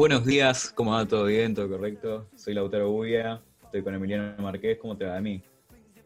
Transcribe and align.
Buenos 0.00 0.24
días, 0.24 0.72
¿cómo 0.74 0.92
va? 0.92 1.04
¿Todo 1.04 1.26
bien? 1.26 1.54
¿Todo 1.54 1.68
correcto? 1.68 2.26
Soy 2.34 2.54
Lautaro 2.54 2.90
Buya, 2.90 3.42
estoy 3.64 3.82
con 3.82 3.94
Emiliano 3.94 4.34
Marqués, 4.42 4.78
¿cómo 4.78 4.96
te 4.96 5.04
va 5.04 5.18
a 5.18 5.20
mí? 5.20 5.44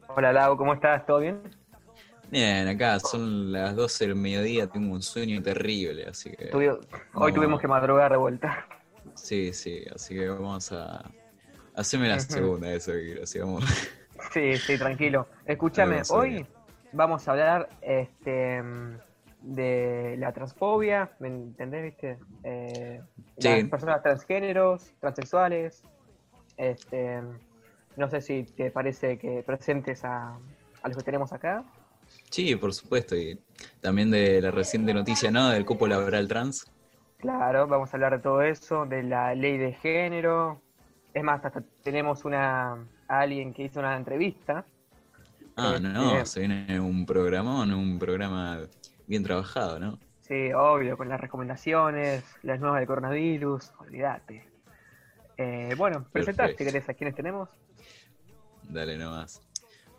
Hola 0.08 0.32
Lau, 0.32 0.56
¿cómo 0.56 0.74
estás? 0.74 1.06
¿Todo 1.06 1.20
bien? 1.20 1.40
Bien, 2.28 2.66
acá 2.66 2.98
son 2.98 3.52
las 3.52 3.76
12 3.76 4.08
del 4.08 4.16
mediodía, 4.16 4.66
tengo 4.66 4.92
un 4.92 5.00
sueño 5.00 5.40
terrible, 5.40 6.06
así 6.06 6.32
que... 6.32 6.50
Hoy 7.12 7.32
tuvimos 7.32 7.60
que 7.60 7.68
madrugar 7.68 8.10
de 8.10 8.16
vuelta. 8.16 8.66
Sí, 9.14 9.52
sí, 9.52 9.84
así 9.94 10.16
que 10.16 10.28
vamos 10.28 10.72
a... 10.72 11.08
Hacerme 11.76 12.08
la 12.08 12.18
segunda, 12.18 12.72
eso 12.72 12.90
que 12.90 13.04
quiero, 13.04 13.22
así 13.22 13.38
vamos... 13.38 13.64
Sí, 14.32 14.56
sí, 14.56 14.76
tranquilo. 14.76 15.28
Escúchame, 15.46 16.02
hoy 16.10 16.44
vamos 16.90 17.28
a 17.28 17.30
hablar 17.30 17.68
este, 17.80 18.60
de 19.44 20.16
la 20.18 20.32
transfobia, 20.32 21.12
¿me 21.18 21.28
entendés, 21.28 21.82
viste? 21.82 22.18
Eh, 22.42 23.00
Las 23.36 23.64
personas 23.64 24.02
transgéneros, 24.02 24.92
transexuales. 25.00 25.82
Este, 26.56 27.20
no 27.96 28.08
sé 28.08 28.20
si 28.20 28.44
te 28.44 28.70
parece 28.70 29.18
que 29.18 29.42
presentes 29.42 30.04
a, 30.04 30.38
a 30.82 30.88
los 30.88 30.96
que 30.96 31.02
tenemos 31.02 31.32
acá. 31.32 31.64
Sí, 32.30 32.56
por 32.56 32.72
supuesto, 32.72 33.16
y 33.16 33.38
también 33.80 34.10
de 34.10 34.40
la 34.40 34.50
reciente 34.50 34.94
noticia, 34.94 35.30
¿no? 35.30 35.50
Del 35.50 35.64
cupo 35.64 35.86
laboral 35.86 36.28
trans. 36.28 36.70
Claro, 37.18 37.66
vamos 37.66 37.92
a 37.92 37.96
hablar 37.96 38.16
de 38.16 38.22
todo 38.22 38.42
eso, 38.42 38.86
de 38.86 39.02
la 39.02 39.34
ley 39.34 39.56
de 39.56 39.72
género. 39.72 40.60
Es 41.12 41.22
más, 41.22 41.44
hasta 41.44 41.62
tenemos 41.82 42.24
una 42.24 42.86
alguien 43.08 43.52
que 43.52 43.64
hizo 43.64 43.80
una 43.80 43.96
entrevista. 43.96 44.64
Ah, 45.56 45.78
no, 45.80 46.16
este, 46.16 46.26
se 46.26 46.40
viene 46.40 46.80
un 46.80 47.06
programón, 47.06 47.72
un 47.72 47.98
programa 47.98 48.60
bien 49.06 49.22
trabajado, 49.22 49.78
¿no? 49.78 49.98
Sí, 50.22 50.52
obvio, 50.52 50.96
con 50.96 51.08
las 51.08 51.20
recomendaciones, 51.20 52.24
las 52.42 52.58
nuevas 52.58 52.80
del 52.80 52.86
coronavirus, 52.86 53.72
olvídate. 53.78 54.46
Eh, 55.36 55.74
bueno, 55.76 56.06
presentaste, 56.10 56.64
querés, 56.64 56.88
a 56.88 56.94
quiénes 56.94 57.14
tenemos. 57.14 57.48
Dale 58.62 58.96
nomás. 58.96 59.42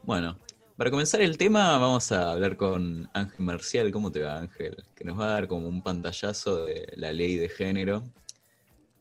Bueno, 0.02 0.38
para 0.78 0.90
comenzar 0.90 1.22
el 1.22 1.38
tema 1.38 1.78
vamos 1.78 2.12
a 2.12 2.32
hablar 2.32 2.58
con 2.58 3.08
Ángel 3.14 3.46
Marcial. 3.46 3.92
¿Cómo 3.92 4.12
te 4.12 4.22
va 4.22 4.40
Ángel? 4.40 4.84
Que 4.96 5.04
nos 5.04 5.20
va 5.20 5.26
a 5.26 5.32
dar 5.32 5.48
como 5.48 5.68
un 5.68 5.84
pantallazo 5.84 6.66
de 6.66 6.92
la 6.96 7.14
ley 7.14 7.38
de 7.38 7.50
género 7.50 8.04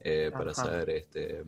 eh, 0.00 0.30
para 0.32 0.52
saber 0.52 0.90
este, 0.90 1.42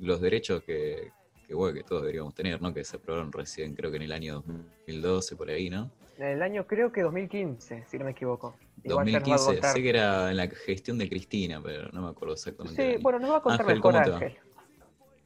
los 0.00 0.20
derechos 0.20 0.62
que, 0.62 1.12
que, 1.46 1.54
bueno, 1.54 1.74
que 1.74 1.82
todos 1.82 2.02
deberíamos 2.02 2.34
tener, 2.34 2.60
¿no? 2.60 2.74
Que 2.74 2.84
se 2.84 2.96
aprobaron 2.96 3.32
recién, 3.32 3.74
creo 3.74 3.90
que 3.90 3.96
en 3.96 4.02
el 4.02 4.12
año 4.12 4.42
2012, 4.86 5.36
por 5.36 5.48
ahí, 5.48 5.70
¿no? 5.70 5.90
En 6.18 6.26
el 6.28 6.42
año 6.42 6.66
creo 6.66 6.92
que 6.92 7.02
2015, 7.02 7.84
si 7.86 7.98
no 7.98 8.06
me 8.06 8.12
equivoco. 8.12 8.56
2015, 8.84 9.60
sé 9.60 9.82
que 9.82 9.90
era 9.90 10.30
en 10.30 10.38
la 10.38 10.48
gestión 10.48 10.96
de 10.96 11.08
Cristina, 11.08 11.60
pero 11.62 11.90
no 11.92 12.02
me 12.02 12.08
acuerdo 12.08 12.34
exactamente. 12.34 12.96
Sí, 12.96 13.02
bueno, 13.02 13.18
nos 13.18 13.32
va 13.32 13.36
a 13.36 13.42
contar 13.42 13.60
Ángel, 13.60 13.76
mejor 13.76 13.96
Ángel. 13.96 14.38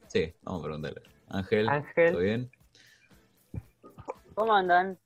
Sí, 0.07 0.33
vamos 0.41 0.61
a 0.61 0.63
preguntarle. 0.65 1.01
Ángel, 1.29 1.69
Ángel, 1.69 2.11
¿todo 2.11 2.21
bien? 2.21 2.51
¿Cómo 4.33 4.53
andan? 4.53 4.97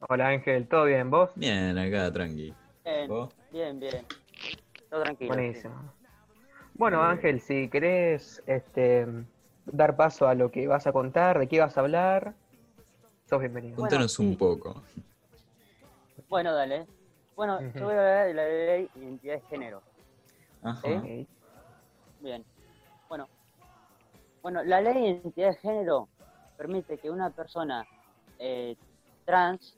Hola 0.00 0.28
Ángel, 0.28 0.68
¿todo 0.68 0.84
bien? 0.84 1.10
¿Vos? 1.10 1.30
Bien, 1.36 1.78
acá 1.78 2.12
tranqui. 2.12 2.54
Bien, 2.84 3.08
bien, 3.50 3.80
bien. 3.80 4.06
Todo 4.90 5.02
tranquilo. 5.04 5.34
Buenísimo. 5.34 5.94
Bueno, 6.74 7.02
Ángel, 7.02 7.40
si 7.40 7.68
querés 7.68 8.42
este, 8.46 9.06
dar 9.64 9.96
paso 9.96 10.28
a 10.28 10.34
lo 10.34 10.50
que 10.50 10.66
vas 10.66 10.86
a 10.86 10.92
contar, 10.92 11.38
de 11.38 11.48
qué 11.48 11.60
vas 11.60 11.78
a 11.78 11.80
hablar, 11.80 12.34
sos 13.24 13.40
bienvenido. 13.40 13.76
Contanos 13.76 14.18
un 14.18 14.36
poco. 14.36 14.82
Bueno, 16.28 16.54
dale. 16.54 16.86
Bueno, 17.36 17.60
yo 17.60 17.84
voy 17.84 17.94
a 17.94 17.98
hablar 17.98 18.26
de 18.26 18.34
la 18.34 18.44
ley 18.44 18.90
de 18.94 19.00
identidad 19.00 19.34
de 19.34 19.40
género. 19.48 19.82
Ajá. 20.62 21.02
Bien. 22.20 22.44
Bueno. 23.08 23.28
Bueno, 24.42 24.62
la 24.62 24.80
ley 24.80 24.94
de 24.94 25.00
identidad 25.00 25.50
de 25.50 25.56
género 25.56 26.08
permite 26.56 26.98
que 26.98 27.10
una 27.10 27.30
persona 27.30 27.84
eh, 28.38 28.76
trans 29.24 29.76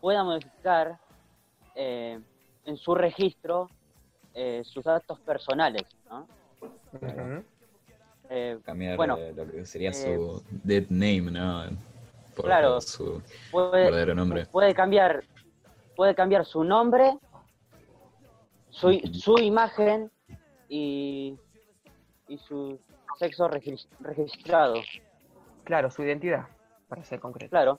pueda 0.00 0.24
modificar 0.24 0.98
eh, 1.74 2.18
en 2.64 2.76
su 2.76 2.94
registro 2.94 3.68
eh, 4.34 4.62
sus 4.64 4.84
datos 4.84 5.20
personales, 5.20 5.84
¿no? 6.08 6.26
Cambiar 8.64 8.98
lo 8.98 9.50
que 9.50 9.66
sería 9.66 9.92
su 9.92 10.42
dead 10.64 10.86
name, 10.88 11.30
¿no? 11.30 11.68
claro, 12.42 12.80
su 12.80 13.22
puede, 13.50 13.84
verdadero 13.84 14.14
nombre. 14.14 14.46
Puede 14.46 14.74
cambiar, 14.74 15.22
puede 15.96 16.14
cambiar 16.14 16.44
su 16.44 16.64
nombre, 16.64 17.18
su, 18.70 18.92
su 19.12 19.38
imagen 19.38 20.10
y, 20.68 21.38
y 22.28 22.38
su 22.38 22.78
sexo 23.18 23.48
registrado. 24.00 24.74
Claro, 25.64 25.90
su 25.90 26.02
identidad, 26.02 26.46
para 26.88 27.04
ser 27.04 27.20
concreto. 27.20 27.50
Claro. 27.50 27.78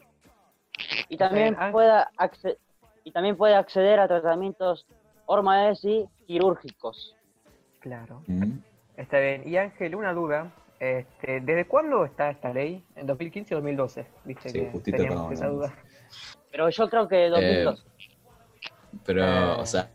Y 1.09 1.17
también, 1.17 1.55
puede 1.71 2.03
y 3.03 3.11
también 3.11 3.37
puede 3.37 3.55
acceder 3.55 3.99
a 3.99 4.07
tratamientos 4.07 4.85
hormonales 5.25 5.83
y 5.85 6.05
quirúrgicos. 6.25 7.15
Claro. 7.79 8.23
Mm. 8.27 8.57
Está 8.97 9.19
bien. 9.19 9.47
Y 9.47 9.57
Ángel, 9.57 9.95
una 9.95 10.13
duda. 10.13 10.51
Este, 10.79 11.39
¿Desde 11.39 11.65
cuándo 11.65 12.03
está 12.03 12.29
esta 12.29 12.51
ley? 12.51 12.83
¿En 12.95 13.07
2015 13.07 13.55
o 13.55 13.57
2012? 13.57 14.07
¿Viste 14.25 14.49
sí, 14.49 14.67
justito 14.71 15.03
esa 15.31 15.47
duda. 15.47 15.73
Pero 16.51 16.69
yo 16.69 16.89
creo 16.89 17.07
que 17.07 17.29
2012. 17.29 17.81
Eh, 17.81 17.91
pero, 19.05 19.59
o 19.59 19.65
sea, 19.65 19.91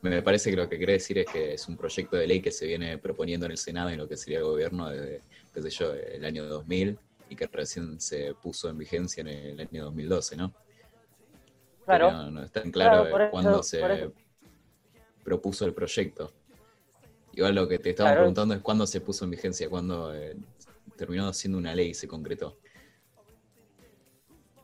me 0.00 0.22
parece 0.22 0.50
que 0.50 0.56
lo 0.56 0.68
que 0.68 0.76
quiere 0.76 0.94
decir 0.94 1.18
es 1.18 1.26
que 1.26 1.54
es 1.54 1.66
un 1.66 1.76
proyecto 1.76 2.16
de 2.16 2.26
ley 2.28 2.40
que 2.40 2.52
se 2.52 2.66
viene 2.66 2.96
proponiendo 2.98 3.46
en 3.46 3.52
el 3.52 3.58
Senado 3.58 3.90
y 3.90 3.96
lo 3.96 4.08
que 4.08 4.16
sería 4.16 4.38
el 4.38 4.44
gobierno 4.44 4.88
desde, 4.88 5.20
qué 5.52 5.62
sé 5.62 5.70
yo, 5.70 5.92
el 5.92 6.24
año 6.24 6.46
2000 6.46 6.98
y 7.28 7.36
que 7.36 7.46
recién 7.48 8.00
se 8.00 8.34
puso 8.34 8.68
en 8.68 8.78
vigencia 8.78 9.22
en 9.22 9.28
el 9.28 9.60
año 9.60 9.84
2012, 9.86 10.36
¿no? 10.36 10.52
Claro. 11.84 12.30
no, 12.30 12.44
está 12.44 12.60
en 12.60 12.70
claro, 12.70 13.30
cuándo 13.32 13.60
se 13.64 14.12
propuso 15.24 15.66
el 15.66 15.74
proyecto. 15.74 16.32
Igual 17.32 17.56
lo 17.56 17.66
que 17.66 17.80
te 17.80 17.90
estaba 17.90 18.12
preguntando 18.12 18.54
es 18.54 18.60
cuándo 18.60 18.86
se 18.86 19.00
puso 19.00 19.24
en 19.24 19.32
vigencia, 19.32 19.68
cuándo 19.68 20.14
eh, 20.14 20.36
terminó 20.96 21.32
siendo 21.32 21.58
una 21.58 21.74
ley 21.74 21.88
y 21.88 21.94
se 21.94 22.06
concretó. 22.06 22.56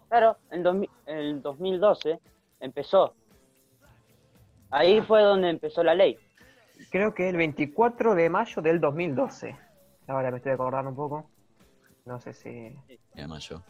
Claro, 0.08 0.36
en 0.52 0.88
el 1.06 1.42
2012 1.42 2.20
empezó. 2.60 3.14
Ahí 4.71 5.01
fue 5.01 5.23
donde 5.23 5.51
empezó 5.51 5.83
la 5.83 5.95
ley. 5.95 6.19
Creo 6.91 7.15
que 7.15 7.29
el 7.29 7.37
24 7.37 8.15
de 8.15 8.31
mayo 8.31 8.62
del 8.62 8.81
2012. 8.81 9.56
Ahora 10.06 10.31
me 10.31 10.39
estoy 10.39 10.53
acordando 10.53 10.91
un 10.91 10.97
poco. 10.97 11.31
No 12.05 12.21
sé 12.21 12.33
si. 12.33 12.75
De 13.15 13.27
mayo. 13.27 13.62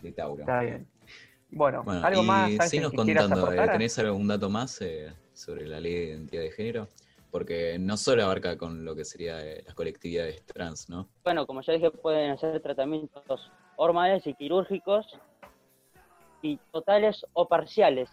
De 0.00 0.12
Tauro. 0.12 0.40
Está 0.40 0.60
bien. 0.60 0.88
Bueno, 1.50 1.84
algo 1.86 2.22
más. 2.22 2.50
Contando, 2.94 3.52
eh, 3.52 3.68
¿tenés 3.70 3.98
algún 3.98 4.26
dato 4.26 4.50
más 4.50 4.80
eh, 4.82 5.12
sobre 5.32 5.66
la 5.66 5.80
ley 5.80 5.94
de 5.94 6.04
identidad 6.06 6.42
de 6.42 6.50
género? 6.50 6.88
Porque 7.30 7.78
no 7.78 7.96
solo 7.96 8.24
abarca 8.24 8.56
con 8.56 8.84
lo 8.84 8.94
que 8.94 9.04
sería 9.04 9.44
eh, 9.44 9.62
las 9.64 9.74
colectividades 9.74 10.44
trans, 10.44 10.88
¿no? 10.88 11.08
Bueno, 11.24 11.46
como 11.46 11.60
ya 11.60 11.72
dije, 11.74 11.90
pueden 11.90 12.32
hacer 12.32 12.60
tratamientos 12.60 13.50
hormonales 13.76 14.26
y 14.26 14.34
quirúrgicos 14.34 15.06
y 16.42 16.58
totales 16.72 17.24
o 17.32 17.46
parciales. 17.48 18.10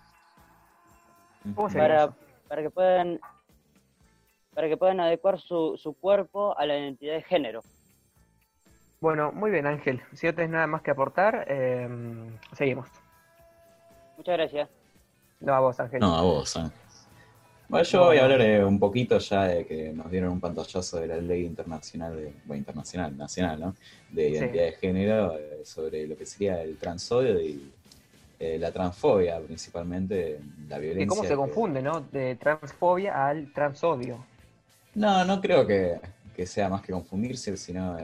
Para, 1.73 2.13
para 2.47 2.61
que 2.61 2.69
puedan 2.69 3.19
para 4.53 4.67
que 4.67 4.77
puedan 4.77 4.99
adecuar 4.99 5.39
su, 5.39 5.77
su 5.77 5.93
cuerpo 5.93 6.57
a 6.57 6.65
la 6.65 6.77
identidad 6.77 7.15
de 7.15 7.23
género. 7.23 7.61
Bueno, 9.01 9.31
muy 9.31 9.51
bien, 9.51 9.65
Ángel. 9.65 10.01
Si 10.13 10.27
no 10.27 10.33
tenés 10.33 10.51
nada 10.51 10.67
más 10.67 10.81
que 10.81 10.91
aportar, 10.91 11.45
eh, 11.49 11.89
seguimos. 12.55 12.87
Muchas 14.15 14.37
gracias. 14.37 14.69
No, 15.39 15.53
a 15.53 15.59
vos, 15.59 15.79
Ángel. 15.79 15.99
No, 15.99 16.15
a 16.15 16.21
vos, 16.21 16.55
Ángel. 16.55 16.79
Bueno, 17.67 17.85
yo 17.85 18.05
voy 18.05 18.17
a 18.17 18.23
hablar 18.23 18.41
eh, 18.41 18.63
un 18.63 18.79
poquito 18.79 19.17
ya 19.17 19.43
de 19.43 19.65
que 19.65 19.91
nos 19.91 20.09
dieron 20.11 20.31
un 20.31 20.39
pantallazo 20.39 20.99
de 20.99 21.07
la 21.07 21.17
ley 21.17 21.45
internacional, 21.45 22.15
de, 22.15 22.33
bueno, 22.45 22.59
internacional, 22.59 23.17
nacional, 23.17 23.59
¿no? 23.59 23.75
De 24.11 24.29
identidad 24.29 24.65
de 24.65 24.71
género, 24.73 25.37
eh, 25.37 25.61
sobre 25.65 26.07
lo 26.07 26.15
que 26.15 26.25
sería 26.25 26.61
el 26.61 26.77
transodio 26.77 27.41
y 27.41 27.73
la 28.59 28.71
transfobia, 28.71 29.39
principalmente, 29.39 30.39
la 30.67 30.77
violencia. 30.77 31.03
¿Y 31.03 31.07
cómo 31.07 31.23
se 31.23 31.35
confunde, 31.35 31.81
no? 31.81 32.01
De 32.01 32.35
transfobia 32.35 33.27
al 33.27 33.51
transodio. 33.53 34.25
No, 34.95 35.25
no 35.25 35.41
creo 35.41 35.65
que, 35.65 35.99
sea 36.45 36.69
más 36.69 36.81
que 36.81 36.91
confundirse, 36.91 37.55
sino 37.57 37.97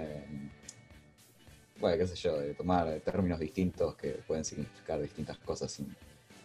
bueno, 1.79 1.97
qué 1.97 2.07
sé 2.07 2.15
yo, 2.15 2.39
de 2.39 2.53
tomar 2.53 2.99
términos 3.05 3.39
distintos 3.39 3.95
que 3.95 4.09
pueden 4.27 4.43
significar 4.43 5.01
distintas 5.01 5.37
cosas 5.37 5.71
sin, 5.71 5.95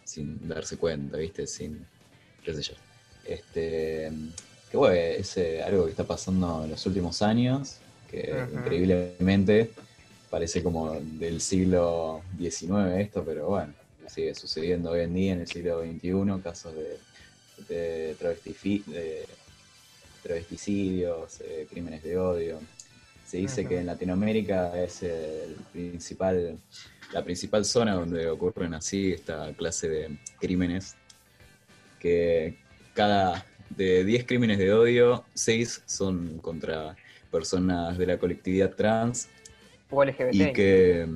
sin 0.03 0.47
darse 0.47 0.77
cuenta, 0.77 1.17
¿viste? 1.17 1.45
Sin, 1.45 1.85
qué 2.43 2.53
sé 2.53 2.61
yo. 2.61 2.73
Este, 3.25 4.11
que 4.71 4.77
bueno, 4.77 4.95
es 4.95 5.35
eh, 5.37 5.61
algo 5.61 5.85
que 5.85 5.91
está 5.91 6.05
pasando 6.05 6.63
en 6.63 6.71
los 6.71 6.85
últimos 6.85 7.21
años, 7.21 7.77
que 8.09 8.47
increíblemente 8.53 9.71
parece 10.29 10.63
como 10.63 10.93
del 10.93 11.41
siglo 11.41 12.21
XIX 12.37 12.99
esto, 12.99 13.23
pero 13.25 13.47
bueno, 13.47 13.73
sigue 14.07 14.35
sucediendo 14.35 14.91
hoy 14.91 15.01
en 15.01 15.13
día 15.13 15.33
en 15.33 15.41
el 15.41 15.47
siglo 15.47 15.81
XXI, 15.81 16.41
casos 16.43 16.73
de, 16.75 16.97
de, 17.67 18.15
travesticidios, 20.23 21.41
crímenes 21.69 22.03
de 22.03 22.17
odio. 22.17 22.59
Se 23.25 23.37
dice 23.37 23.65
que 23.65 23.79
en 23.79 23.87
Latinoamérica 23.87 24.81
es 24.81 25.03
el 25.03 25.55
principal, 25.71 26.59
la 27.11 27.23
principal 27.23 27.65
zona 27.65 27.95
donde 27.95 28.29
ocurren 28.29 28.73
así 28.73 29.13
esta 29.13 29.51
clase 29.53 29.89
de 29.89 30.17
crímenes, 30.39 30.95
que 31.99 32.59
cada 32.93 33.45
de 33.69 34.03
10 34.03 34.25
crímenes 34.25 34.57
de 34.57 34.73
odio, 34.73 35.25
6 35.33 35.83
son 35.85 36.37
contra 36.39 36.95
personas 37.31 37.97
de 37.97 38.05
la 38.05 38.17
colectividad 38.17 38.73
trans. 38.73 39.27
O 39.89 40.03
LGBT. 40.03 40.33
Y 40.33 40.53
que... 40.53 41.07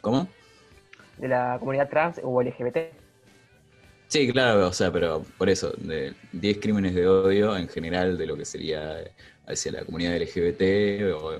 ¿Cómo? 0.00 0.28
De 1.18 1.28
la 1.28 1.56
comunidad 1.58 1.88
trans 1.88 2.20
o 2.22 2.42
LGBT. 2.42 2.78
Sí, 4.08 4.30
claro, 4.30 4.68
o 4.68 4.72
sea, 4.72 4.92
pero 4.92 5.24
por 5.38 5.48
eso, 5.48 5.72
de 5.78 6.14
10 6.32 6.58
crímenes 6.58 6.94
de 6.94 7.06
odio 7.06 7.56
en 7.56 7.68
general 7.68 8.16
de 8.18 8.26
lo 8.26 8.36
que 8.36 8.44
sería 8.44 8.98
hacia 9.46 9.72
la 9.72 9.84
comunidad 9.84 10.16
LGBT, 10.16 11.14
o 11.14 11.38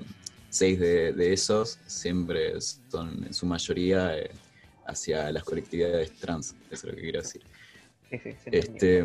6 0.49 0.79
de, 0.79 1.33
esos 1.33 1.79
siempre 1.85 2.59
son 2.61 3.23
en 3.25 3.33
su 3.33 3.45
mayoría 3.45 4.17
eh, 4.17 4.31
hacia 4.87 5.31
las 5.31 5.43
colectividades 5.43 6.11
trans, 6.13 6.55
eso 6.71 6.87
es 6.87 6.93
lo 6.93 6.95
que 6.95 7.01
quiero 7.01 7.21
decir. 7.21 7.41
Sí, 8.09 8.19
sí, 8.23 8.33
este, 8.51 9.03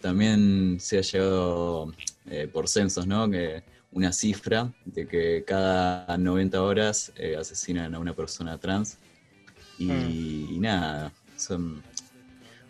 también 0.00 0.78
se 0.80 0.98
ha 0.98 1.00
llegado 1.00 1.92
eh, 2.30 2.48
por 2.52 2.68
censos, 2.68 3.06
¿no? 3.06 3.30
Que 3.30 3.62
una 3.92 4.12
cifra 4.12 4.72
de 4.84 5.06
que 5.06 5.44
cada 5.46 6.18
90 6.18 6.62
horas 6.62 7.12
eh, 7.16 7.36
asesinan 7.36 7.94
a 7.94 7.98
una 7.98 8.14
persona 8.14 8.58
trans. 8.58 8.98
Y, 9.78 9.86
mm. 9.86 10.60
nada, 10.60 11.12
son 11.36 11.82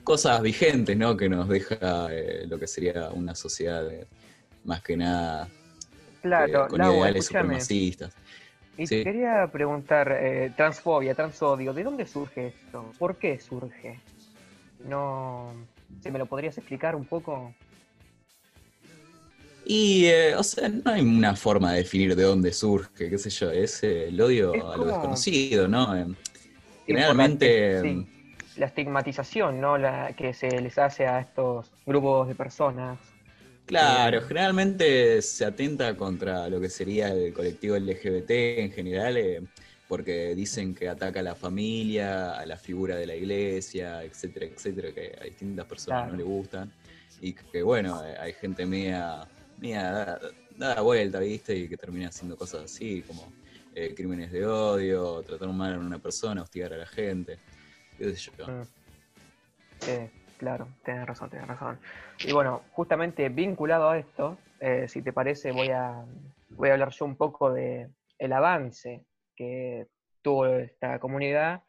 cosas 0.03 0.43
vigentes, 0.43 0.97
¿no? 0.97 1.17
Que 1.17 1.29
nos 1.29 1.49
deja 1.49 2.09
eh, 2.11 2.47
lo 2.49 2.59
que 2.59 2.67
sería 2.67 3.11
una 3.11 3.35
sociedad 3.35 3.89
más 4.65 4.83
que 4.83 4.97
nada 4.97 5.49
claro, 6.23 6.69
con 6.69 6.83
ideales 6.83 7.27
supremacistas. 7.27 8.13
Y 8.77 8.87
te 8.87 9.05
quería 9.05 9.49
preguntar, 9.53 10.19
transfobia, 10.57 11.15
transodio, 11.15 11.73
¿de 11.73 11.85
dónde 11.85 12.07
surge 12.07 12.49
esto? 12.49 12.93
¿Por 12.99 13.17
qué 13.17 13.39
surge? 13.39 14.01
No, 14.89 15.53
¿se 16.03 16.11
me 16.11 16.19
lo 16.19 16.27
podrías 16.27 16.59
explicar 16.59 16.97
un 16.97 17.05
poco? 17.05 17.55
Y, 19.67 20.07
eh, 20.07 20.35
o 20.37 20.43
sea, 20.43 20.69
no 20.69 20.91
hay 20.91 21.01
una 21.01 21.35
forma 21.35 21.73
de 21.73 21.79
definir 21.79 22.15
de 22.15 22.23
dónde 22.23 22.53
surge, 22.53 23.09
qué 23.09 23.19
sé 23.19 23.31
yo, 23.31 23.51
es 23.51 23.83
eh, 23.83 24.09
el 24.09 24.21
odio 24.21 24.53
a 24.71 24.77
lo 24.77 24.85
desconocido, 24.85 25.69
¿no? 25.69 26.15
Eh, 26.87 26.95
generalmente... 26.95 28.07
La 28.57 28.67
estigmatización, 28.67 29.61
¿no? 29.61 29.77
La 29.79 30.13
que 30.13 30.33
se 30.33 30.49
les 30.61 30.79
hace 30.79 31.07
a 31.07 31.19
estos 31.19 31.73
grupos 31.85 32.29
de 32.29 32.37
personas. 32.37 32.99
Claro, 33.67 34.21
generalmente 34.23 35.21
se 35.23 35.45
atenta 35.45 35.97
contra 35.97 36.49
lo 36.49 36.61
que 36.61 36.69
sería 36.69 37.09
el 37.09 37.33
colectivo 37.33 37.77
LGBT 37.77 38.31
en 38.31 38.71
general, 38.71 39.49
porque 39.89 40.37
dicen 40.37 40.73
que 40.75 40.89
ataca 40.89 41.19
a 41.19 41.23
la 41.25 41.35
familia, 41.35 42.39
a 42.39 42.47
la 42.47 42.57
figura 42.57 42.95
de 42.95 43.07
la 43.07 43.17
iglesia, 43.17 44.05
etcétera, 44.05 44.47
etcétera, 44.47 44.93
que 44.93 45.17
a 45.21 45.25
distintas 45.25 45.67
personas 45.67 46.13
no 46.13 46.17
le 46.17 46.23
gustan. 46.23 46.71
Y 47.21 47.33
que, 47.33 47.63
bueno, 47.63 48.01
hay 48.21 48.35
gente 48.35 48.67
media 48.67 49.27
mira, 49.59 50.21
da, 50.57 50.81
vuelta, 50.81 51.19
¿viste? 51.21 51.57
Y 51.57 51.69
que 51.69 51.77
termina 51.77 52.09
haciendo 52.09 52.37
cosas 52.37 52.65
así, 52.65 53.03
como 53.03 53.33
eh, 53.75 53.95
crímenes 53.95 54.31
de 54.33 54.47
odio, 54.47 55.23
tratar 55.23 55.49
mal 55.49 55.75
a 55.75 55.79
una 55.79 55.99
persona, 55.99 56.43
hostigar 56.43 56.73
a 56.73 56.77
la 56.77 56.87
gente, 56.87 57.39
qué 57.99 58.15
sé 58.15 58.31
yo. 58.39 58.47
Mm. 58.47 58.63
claro, 60.39 60.69
tienes 60.85 61.07
razón, 61.07 61.31
tienes 61.31 61.49
razón. 61.49 61.79
Y 62.25 62.33
bueno, 62.33 62.63
justamente 62.73 63.29
vinculado 63.29 63.91
a 63.91 63.99
esto, 63.99 64.39
eh, 64.61 64.87
si 64.89 65.03
te 65.03 65.13
parece, 65.13 65.53
voy 65.53 65.69
a, 65.71 66.05
voy 66.51 66.71
a 66.71 66.73
hablar 66.75 66.91
yo 66.91 67.05
un 67.05 67.17
poco 67.17 67.53
de 67.53 67.91
el 68.19 68.33
avance 68.33 69.05
que 69.37 69.89
tuvo 70.23 70.47
esta 70.47 70.99
comunidad 71.01 71.63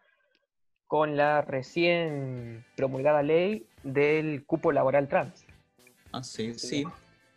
con 0.87 1.17
la 1.17 1.41
recién 1.41 2.63
promulgada 2.75 3.23
ley 3.23 3.67
del 3.83 4.45
cupo 4.45 4.71
laboral 4.71 5.07
trans. 5.07 5.45
Ah, 6.11 6.23
sí, 6.23 6.53
sí 6.53 6.85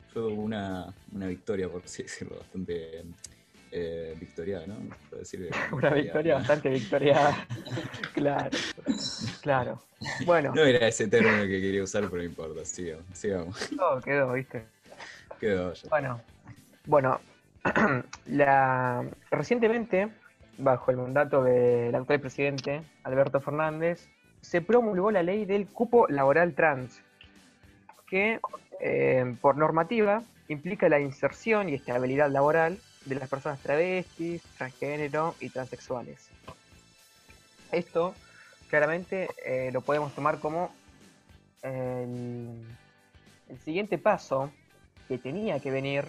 fue 0.08 0.26
una, 0.26 0.92
una 1.12 1.26
victoria, 1.26 1.68
por 1.68 1.82
así 1.84 2.02
decirlo, 2.02 2.38
bastante 2.38 3.04
eh, 3.70 4.16
victoriada, 4.18 4.66
¿no? 4.66 4.76
una 5.72 5.90
victoria 5.90 6.34
bastante 6.36 6.70
victoriada. 6.70 7.46
claro, 8.14 8.50
claro. 9.42 9.82
Bueno. 10.24 10.52
No 10.54 10.62
era 10.62 10.86
ese 10.88 11.08
término 11.08 11.42
que 11.42 11.60
quería 11.60 11.82
usar, 11.82 12.04
pero 12.04 12.18
no 12.18 12.24
importa, 12.24 12.64
sigamos. 12.64 13.04
sigamos. 13.12 13.68
Quedó, 13.68 14.00
quedó, 14.00 14.32
¿viste? 14.32 14.64
Quedó 15.40 15.72
ya. 15.72 15.88
Bueno, 15.88 16.20
bueno 16.86 17.20
la, 18.26 19.04
recientemente, 19.30 20.08
bajo 20.56 20.90
el 20.90 20.96
mandato 20.98 21.42
del 21.42 21.94
actual 21.94 22.20
presidente, 22.20 22.82
Alberto 23.02 23.40
Fernández, 23.40 24.08
se 24.40 24.60
promulgó 24.60 25.10
la 25.10 25.22
ley 25.22 25.44
del 25.44 25.66
cupo 25.66 26.06
laboral 26.08 26.54
trans, 26.54 27.02
que 28.06 28.40
eh, 28.80 29.36
por 29.40 29.56
normativa, 29.56 30.22
implica 30.48 30.88
la 30.88 31.00
inserción 31.00 31.68
y 31.68 31.74
estabilidad 31.74 32.30
laboral 32.30 32.78
de 33.04 33.14
las 33.14 33.28
personas 33.28 33.60
travestis, 33.60 34.42
transgénero 34.56 35.34
y 35.40 35.50
transexuales. 35.50 36.28
Esto 37.72 38.14
claramente 38.68 39.28
eh, 39.44 39.70
lo 39.72 39.80
podemos 39.80 40.14
tomar 40.14 40.40
como 40.40 40.72
el, 41.62 42.64
siguiente 43.64 43.98
paso 43.98 44.50
que 45.08 45.18
tenía 45.18 45.58
que 45.60 45.70
venir 45.70 46.06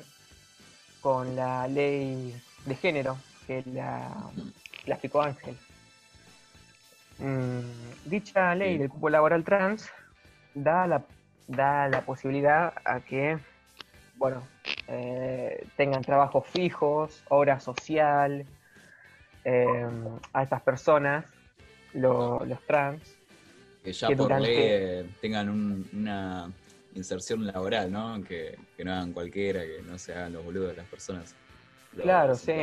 con 1.01 1.35
la 1.35 1.67
ley 1.67 2.35
de 2.65 2.75
género 2.75 3.17
que 3.47 3.63
la, 3.65 4.11
la 4.85 4.95
explicó 4.95 5.21
Ángel. 5.21 5.57
Mm, 7.19 8.09
dicha 8.09 8.55
ley 8.55 8.77
del 8.77 8.89
cupo 8.89 9.09
laboral 9.09 9.43
trans 9.43 9.89
da 10.53 10.87
la 10.87 11.03
da 11.49 11.89
la 11.89 12.01
posibilidad 12.01 12.73
a 12.85 12.99
que, 13.01 13.37
bueno, 14.15 14.43
eh, 14.91 15.67
tengan 15.77 16.01
trabajos 16.01 16.47
fijos, 16.47 17.23
obra 17.29 17.59
social, 17.59 18.43
em, 19.43 20.05
a 20.33 20.43
estas 20.43 20.61
personas, 20.61 21.25
los 21.93 22.59
trans. 22.65 23.15
Que 23.83 23.93
ya 23.93 24.09
por 24.09 24.41
ley 24.41 24.55
eh, 24.57 25.09
tengan 25.21 25.49
una 25.49 26.51
inserción 26.95 27.45
laboral, 27.45 27.91
¿no? 27.91 28.23
Que, 28.23 28.57
no 28.83 28.91
hagan 28.91 29.13
cualquiera, 29.13 29.61
que 29.61 29.81
no 29.83 29.97
se 29.99 30.13
hagan 30.13 30.33
los 30.33 30.43
boludos 30.43 30.71
de 30.71 30.77
las 30.77 30.87
personas. 30.87 31.35
claro, 31.95 32.35
sí. 32.35 32.53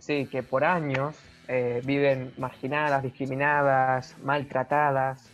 Sí, 0.00 0.26
que 0.26 0.42
por 0.42 0.64
años 0.64 1.16
eh, 1.46 1.80
viven 1.84 2.32
marginadas, 2.38 3.02
discriminadas, 3.02 4.16
maltratadas. 4.22 5.30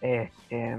Este, 0.00 0.76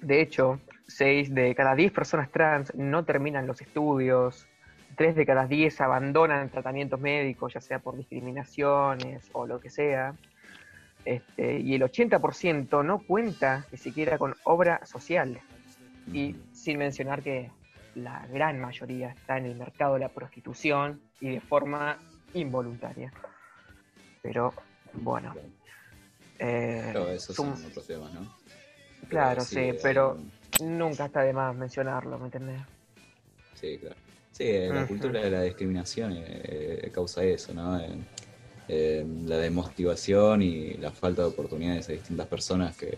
de 0.00 0.20
hecho, 0.22 0.58
6 0.90 1.34
de 1.34 1.54
cada 1.54 1.74
10 1.74 1.92
personas 1.92 2.30
trans 2.30 2.74
no 2.74 3.04
terminan 3.04 3.46
los 3.46 3.60
estudios, 3.60 4.46
3 4.96 5.14
de 5.14 5.26
cada 5.26 5.46
10 5.46 5.80
abandonan 5.80 6.50
tratamientos 6.50 7.00
médicos, 7.00 7.54
ya 7.54 7.60
sea 7.60 7.78
por 7.78 7.96
discriminaciones 7.96 9.30
o 9.32 9.46
lo 9.46 9.60
que 9.60 9.70
sea, 9.70 10.14
este, 11.04 11.60
y 11.60 11.74
el 11.74 11.82
80% 11.82 12.84
no 12.84 12.98
cuenta 12.98 13.64
ni 13.72 13.78
siquiera 13.78 14.18
con 14.18 14.34
obra 14.44 14.84
social. 14.84 15.40
Y 16.12 16.36
sin 16.52 16.78
mencionar 16.78 17.22
que 17.22 17.50
la 17.94 18.26
gran 18.26 18.60
mayoría 18.60 19.10
está 19.10 19.38
en 19.38 19.46
el 19.46 19.56
mercado 19.56 19.94
de 19.94 20.00
la 20.00 20.08
prostitución 20.08 21.00
y 21.20 21.30
de 21.30 21.40
forma 21.40 21.96
involuntaria. 22.34 23.12
Pero 24.22 24.52
bueno. 24.92 25.34
Eh, 26.38 26.92
eso 27.14 27.32
son 27.32 27.52
otros 27.52 27.86
temas, 27.86 28.12
¿no? 28.14 28.34
Claro, 29.08 29.40
sí, 29.42 29.72
pero 29.82 30.18
nunca 30.60 31.06
está 31.06 31.22
de 31.22 31.32
más 31.32 31.54
mencionarlo, 31.54 32.18
¿me 32.18 32.26
entendés? 32.26 32.60
Sí, 33.54 33.78
claro. 33.78 33.96
Sí, 34.32 34.44
eh, 34.46 34.70
la 34.72 34.86
cultura 34.86 35.20
de 35.20 35.30
la 35.30 35.42
discriminación 35.42 36.12
eh, 36.12 36.22
eh, 36.84 36.90
causa 36.92 37.22
eso, 37.24 37.52
¿no? 37.52 37.78
la 38.68 39.36
desmotivación 39.36 40.42
y 40.42 40.74
la 40.74 40.92
falta 40.92 41.22
de 41.22 41.28
oportunidades 41.28 41.88
a 41.88 41.92
distintas 41.92 42.28
personas 42.28 42.76
que, 42.76 42.96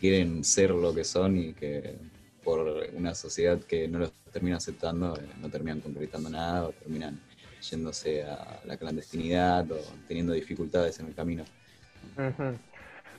quieren 0.00 0.42
ser 0.44 0.70
lo 0.70 0.94
que 0.94 1.04
son 1.04 1.36
y 1.36 1.52
que 1.52 1.96
por 2.42 2.60
una 2.94 3.14
sociedad 3.14 3.60
que 3.60 3.86
no 3.86 3.98
los 3.98 4.12
termina 4.32 4.56
aceptando, 4.56 5.18
no 5.40 5.48
terminan 5.50 5.80
concretando 5.80 6.30
nada 6.30 6.68
o 6.68 6.72
terminan 6.72 7.20
yéndose 7.60 8.24
a 8.24 8.60
la 8.64 8.76
clandestinidad 8.76 9.70
o 9.70 9.78
teniendo 10.08 10.32
dificultades 10.32 10.98
en 11.00 11.06
el 11.06 11.14
camino. 11.14 11.44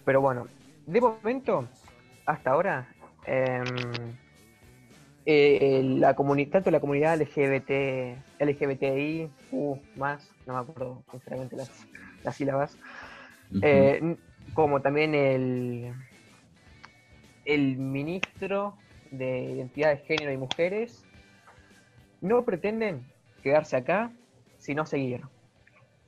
Pero 0.03 0.21
bueno, 0.21 0.47
de 0.85 1.01
momento, 1.01 1.67
hasta 2.25 2.51
ahora, 2.51 2.92
em, 3.25 3.65
eh, 5.25 5.81
la 5.83 6.15
tanto 6.15 6.71
la 6.71 6.79
comunidad 6.79 7.19
LGBT, 7.19 8.17
LGBTI, 8.39 9.29
U, 9.51 9.77
más, 9.95 10.29
no 10.45 10.53
me 10.53 10.59
acuerdo 10.59 11.03
sinceramente 11.11 11.55
las, 11.55 11.87
las 12.23 12.35
sílabas, 12.35 12.77
eh, 13.61 14.17
como 14.53 14.81
también 14.81 15.15
el, 15.15 15.93
el 17.45 17.77
ministro 17.77 18.75
de 19.11 19.43
identidad 19.51 19.91
de 19.91 19.97
género 19.97 20.31
y 20.31 20.37
mujeres 20.37 21.05
no 22.21 22.43
pretenden 22.43 23.05
quedarse 23.43 23.75
acá, 23.75 24.11
sino 24.57 24.85
seguir. 24.85 25.21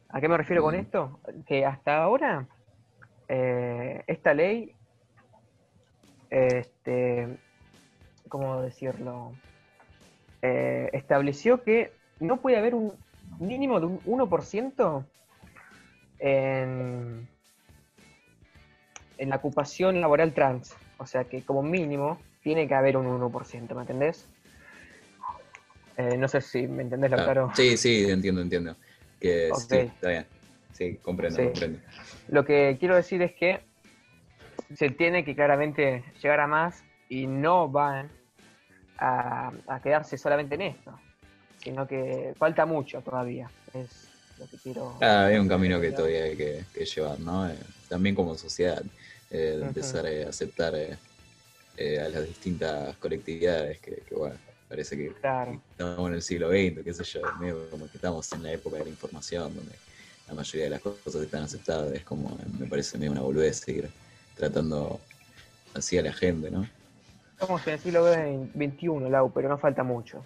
¿A 0.09 0.21
qué 0.21 0.29
me 0.29 0.37
refiero 0.37 0.63
con 0.63 0.75
esto? 0.75 1.19
Que 1.45 1.65
hasta 1.65 2.01
ahora 2.01 2.47
eh, 3.27 4.03
esta 4.07 4.33
ley, 4.33 4.74
este, 6.29 7.37
¿cómo 8.29 8.61
decirlo? 8.61 9.33
Eh, 10.41 10.89
estableció 10.93 11.63
que 11.63 11.91
no 12.19 12.37
puede 12.37 12.57
haber 12.57 12.75
un 12.75 12.93
mínimo 13.39 13.79
de 13.79 13.87
un 13.87 13.99
1% 14.01 15.05
en, 16.19 17.27
en 19.17 19.29
la 19.29 19.35
ocupación 19.35 19.99
laboral 20.01 20.33
trans. 20.33 20.75
O 20.97 21.05
sea 21.05 21.25
que 21.25 21.43
como 21.43 21.61
mínimo 21.61 22.19
tiene 22.41 22.67
que 22.67 22.75
haber 22.75 22.97
un 22.97 23.07
1%, 23.07 23.75
¿me 23.75 23.81
entendés? 23.81 24.27
Eh, 25.97 26.17
no 26.17 26.27
sé 26.27 26.41
si 26.41 26.67
me 26.67 26.83
entendés, 26.83 27.11
lo 27.11 27.17
claro. 27.17 27.51
Sí, 27.55 27.77
sí, 27.77 28.05
entiendo, 28.09 28.41
entiendo. 28.41 28.75
Que 29.19 29.51
sí, 29.55 29.77
está 29.77 30.09
bien. 30.09 30.25
Sí, 30.73 30.97
comprendo, 31.01 31.41
comprendo. 31.41 31.79
Lo 32.27 32.43
que 32.43 32.75
quiero 32.79 32.95
decir 32.95 33.21
es 33.21 33.33
que 33.33 33.61
se 34.73 34.89
tiene 34.89 35.23
que 35.23 35.35
claramente 35.35 36.03
llegar 36.21 36.39
a 36.39 36.47
más 36.47 36.83
y 37.09 37.27
no 37.27 37.69
van 37.69 38.09
a, 38.97 39.51
quedarse 39.83 40.17
solamente 40.17 40.55
en 40.55 40.61
esto, 40.61 40.99
sino 41.57 41.87
que 41.87 42.33
falta 42.37 42.65
mucho 42.65 43.01
todavía. 43.01 43.49
Es 43.73 44.07
lo 44.39 44.47
que 44.47 44.57
quiero. 44.57 44.97
Ah, 45.01 45.25
hay 45.25 45.37
un 45.37 45.47
camino 45.47 45.79
que 45.79 45.91
todavía 45.91 46.23
hay 46.23 46.35
que, 46.35 46.85
llevar, 46.85 47.19
¿no? 47.19 47.47
Eh, 47.49 47.57
también 47.87 48.15
como 48.15 48.35
sociedad, 48.35 48.81
eh, 49.29 49.59
empezar 49.61 50.05
a 50.05 50.29
aceptar 50.29 50.73
eh, 51.77 51.99
a 51.99 52.09
las 52.09 52.25
distintas 52.25 52.95
colectividades 52.97 53.79
que, 53.79 54.03
bueno, 54.15 54.35
parece 54.67 54.97
que 54.97 55.07
estamos 55.07 56.09
en 56.09 56.15
el 56.15 56.21
siglo 56.21 56.49
XX, 56.49 56.83
qué 56.83 56.93
sé 56.93 57.03
yo, 57.03 57.21
como 57.69 57.89
que 57.89 57.97
estamos 57.97 58.31
en 58.31 58.43
la 58.43 58.51
época 58.53 58.77
de 58.77 58.85
la 58.85 58.89
información, 58.89 59.55
donde 59.55 59.75
la 60.27 60.33
mayoría 60.33 60.65
de 60.65 60.69
las 60.71 60.81
cosas 60.81 61.21
están 61.21 61.43
aceptadas, 61.43 61.93
es 61.93 62.03
como, 62.03 62.35
me 62.57 62.65
parece 62.65 62.97
medio 62.97 63.11
una 63.11 63.21
boludez 63.21 63.57
seguir 63.57 63.89
tratando 64.35 64.99
así 65.73 65.97
a 65.97 66.01
la 66.01 66.13
gente, 66.13 66.51
¿no? 66.51 66.67
Estamos 67.31 67.65
en 67.67 67.73
el 67.73 67.79
siglo 67.79 68.13
XXI, 68.13 69.09
Lau, 69.09 69.31
pero 69.33 69.49
no 69.49 69.57
falta 69.57 69.83
mucho. 69.83 70.23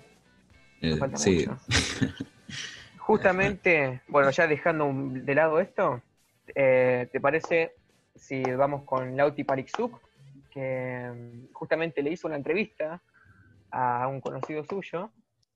No 0.81 0.97
falta 0.97 1.17
sí. 1.17 1.47
mucho. 1.47 1.57
Justamente, 2.97 4.01
bueno, 4.07 4.29
ya 4.29 4.45
dejando 4.45 4.91
de 4.93 5.33
lado 5.33 5.59
esto, 5.59 6.01
eh, 6.53 7.09
¿te 7.11 7.19
parece 7.19 7.73
si 8.15 8.43
vamos 8.43 8.83
con 8.83 9.17
Lauti 9.17 9.43
Parixuk, 9.43 9.99
que 10.51 11.09
mm, 11.11 11.53
justamente 11.53 12.03
le 12.03 12.11
hizo 12.11 12.27
una 12.27 12.35
entrevista 12.35 13.01
a 13.71 14.07
un 14.07 14.21
conocido 14.21 14.63
suyo? 14.63 15.11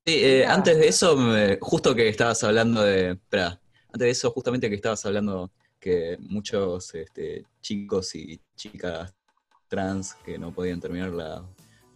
Sí, 0.06 0.20
eh, 0.24 0.46
antes 0.46 0.78
de 0.78 0.88
eso, 0.88 1.16
justo 1.62 1.94
que 1.94 2.10
estabas 2.10 2.44
hablando 2.44 2.82
de. 2.82 3.12
Espera, 3.12 3.60
antes 3.88 4.00
de 4.00 4.10
eso, 4.10 4.32
justamente 4.32 4.70
que 4.70 4.76
estabas 4.76 5.06
hablando 5.06 5.52
que 5.84 6.18
muchos 6.22 6.96
este, 6.96 7.46
chicos 7.60 8.16
y 8.16 8.40
chicas 8.56 9.14
trans 9.68 10.14
que 10.14 10.38
no 10.38 10.54
podían 10.54 10.80
terminar 10.80 11.12
la, 11.12 11.46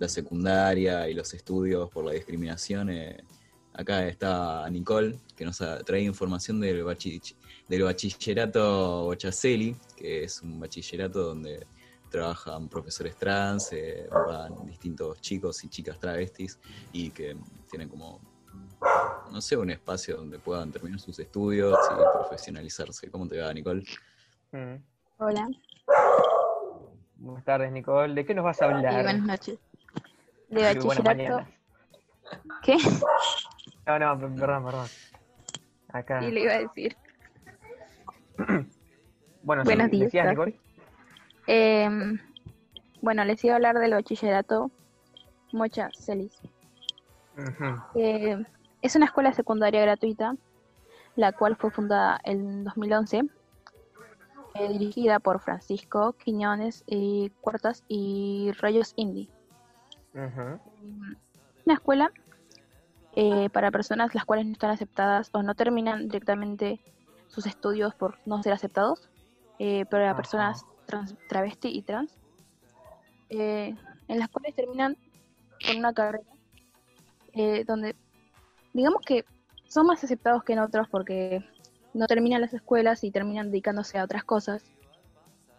secundaria 0.10 1.08
y 1.08 1.14
los 1.14 1.34
estudios 1.34 1.90
por 1.90 2.04
la 2.04 2.12
discriminación. 2.12 2.90
Eh, 2.90 3.24
acá 3.72 4.06
está 4.06 4.70
Nicole, 4.70 5.18
que 5.38 5.46
nos 5.46 5.64
trae 5.86 6.02
información 6.02 6.60
del, 6.60 6.84
bachillerato 6.84 9.06
Bochacelli, 9.06 9.74
que 9.96 10.26
es 10.26 10.42
un 10.42 10.60
bachillerato 10.60 11.24
donde 11.24 11.66
trabajan 12.10 12.68
profesores 12.68 13.16
trans, 13.16 13.72
eh, 13.72 14.06
van 14.12 14.66
distintos 14.66 15.22
chicos 15.22 15.64
y 15.64 15.70
chicas 15.70 15.98
travestis 15.98 16.60
y 16.92 17.12
que 17.12 17.38
tienen 17.70 17.88
como, 17.88 18.20
no 19.32 19.42
sé, 19.42 19.58
un 19.58 19.70
espacio 19.70 20.18
donde 20.18 20.40
puedan 20.40 20.72
terminar 20.72 21.00
sus 21.00 21.20
estudios 21.20 21.78
y 21.92 22.18
profesionalizarse. 22.18 23.10
¿Cómo 23.12 23.28
te 23.28 23.40
va, 23.40 23.54
Nicole? 23.54 23.84
Mm. 24.52 24.76
Hola. 25.18 25.48
Buenas 27.16 27.44
tardes, 27.44 27.72
Nicole. 27.72 28.14
¿De 28.14 28.26
qué 28.26 28.34
nos 28.34 28.46
vas 28.46 28.62
a 28.62 28.66
hablar? 28.66 29.04
buenas 29.04 29.22
noches. 29.22 29.60
De 30.50 30.62
bachillerato. 30.62 31.48
¿Qué? 32.64 32.78
No, 33.86 34.00
no, 34.00 34.20
perdón, 34.20 34.66
perdón. 34.66 34.88
Acá. 35.90 36.20
Sí, 36.20 36.32
le 36.32 36.42
iba 36.42 36.54
a 36.54 36.60
decir. 36.60 36.98
bueno, 39.44 39.64
Buenos 39.64 39.92
días, 39.92 40.30
Nicole? 40.30 40.60
Em, 41.48 42.20
bueno, 43.02 43.24
les 43.24 43.44
iba 43.44 43.54
a 43.54 43.56
hablar 43.56 43.80
del 43.80 43.92
bachillerato 43.92 44.72
Mocha 45.54 45.90
Celis. 45.98 46.42
Eh, 47.96 48.44
es 48.82 48.96
una 48.96 49.06
escuela 49.06 49.34
secundaria 49.34 49.82
gratuita, 49.82 50.36
la 51.16 51.32
cual 51.32 51.56
fue 51.56 51.72
fundada 51.72 52.20
en 52.24 52.64
2011 52.64 53.30
dirigida 54.66 55.20
por 55.20 55.40
Francisco 55.40 56.14
Quiñones 56.14 56.84
y 56.88 57.30
Cuartas 57.42 57.84
y 57.88 58.52
Rayos 58.60 58.94
Indy. 58.96 59.30
Una 60.14 61.74
escuela 61.74 62.12
eh, 63.16 63.50
para 63.50 63.72
personas 63.72 64.16
las 64.16 64.26
cuales 64.26 64.46
no 64.46 64.54
están 64.54 64.72
aceptadas 64.72 65.30
o 65.34 65.44
no 65.44 65.56
terminan 65.56 66.08
directamente 66.08 66.80
sus 67.28 67.46
estudios 67.46 67.94
por 67.94 68.18
no 68.26 68.42
ser 68.42 68.54
aceptados, 68.54 69.10
eh, 69.60 69.86
para 69.86 70.16
personas 70.16 70.66
trans, 70.86 71.16
travesti 71.28 71.70
y 71.70 71.82
trans, 71.82 72.18
eh, 73.30 73.76
en 74.08 74.20
las 74.20 74.30
cuales 74.30 74.56
terminan 74.56 74.98
con 75.66 75.78
una 75.78 75.94
carrera 75.94 76.24
donde 77.68 77.96
digamos 78.78 79.02
que 79.02 79.26
son 79.68 79.88
más 79.88 80.04
aceptados 80.04 80.44
que 80.44 80.54
en 80.54 80.60
otros 80.60 80.88
porque 80.88 81.44
no 81.96 82.06
terminan 82.06 82.42
las 82.42 82.54
escuelas 82.54 83.04
y 83.04 83.10
terminan 83.10 83.50
dedicándose 83.50 83.98
a 83.98 84.04
otras 84.04 84.24
cosas, 84.24 84.64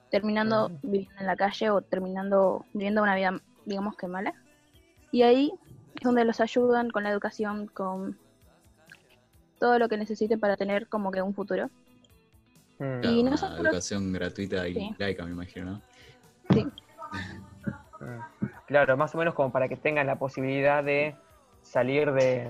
terminando 0.08 0.70
viviendo 0.82 1.18
en 1.18 1.26
la 1.26 1.34
calle 1.34 1.68
o 1.70 1.82
terminando 1.82 2.64
viviendo 2.72 3.02
una 3.02 3.16
vida, 3.16 3.42
digamos 3.66 3.96
que 3.96 4.06
mala. 4.06 4.34
Y 5.10 5.22
ahí 5.22 5.52
es 5.96 6.02
donde 6.02 6.24
los 6.24 6.40
ayudan 6.40 6.90
con 6.90 7.02
la 7.02 7.10
educación, 7.10 7.66
con 7.66 8.16
todo 9.58 9.80
lo 9.80 9.88
que 9.88 9.96
necesiten 9.96 10.38
para 10.38 10.56
tener 10.56 10.86
como 10.86 11.10
que 11.10 11.20
un 11.20 11.34
futuro. 11.34 11.70
Mm. 12.78 13.02
y 13.02 13.22
no 13.24 13.32
una 13.32 13.56
educación 13.58 14.12
gratuita 14.12 14.68
y 14.68 14.94
laica, 14.96 15.24
me 15.24 15.32
imagino, 15.32 15.72
¿no? 15.72 15.82
Sí. 16.54 16.64
Claro, 18.66 18.96
más 18.96 19.12
o 19.16 19.18
menos 19.18 19.34
como 19.34 19.50
para 19.50 19.68
que 19.68 19.76
tengan 19.76 20.06
la 20.06 20.20
posibilidad 20.20 20.84
de 20.84 21.16
salir 21.62 22.12
de, 22.12 22.48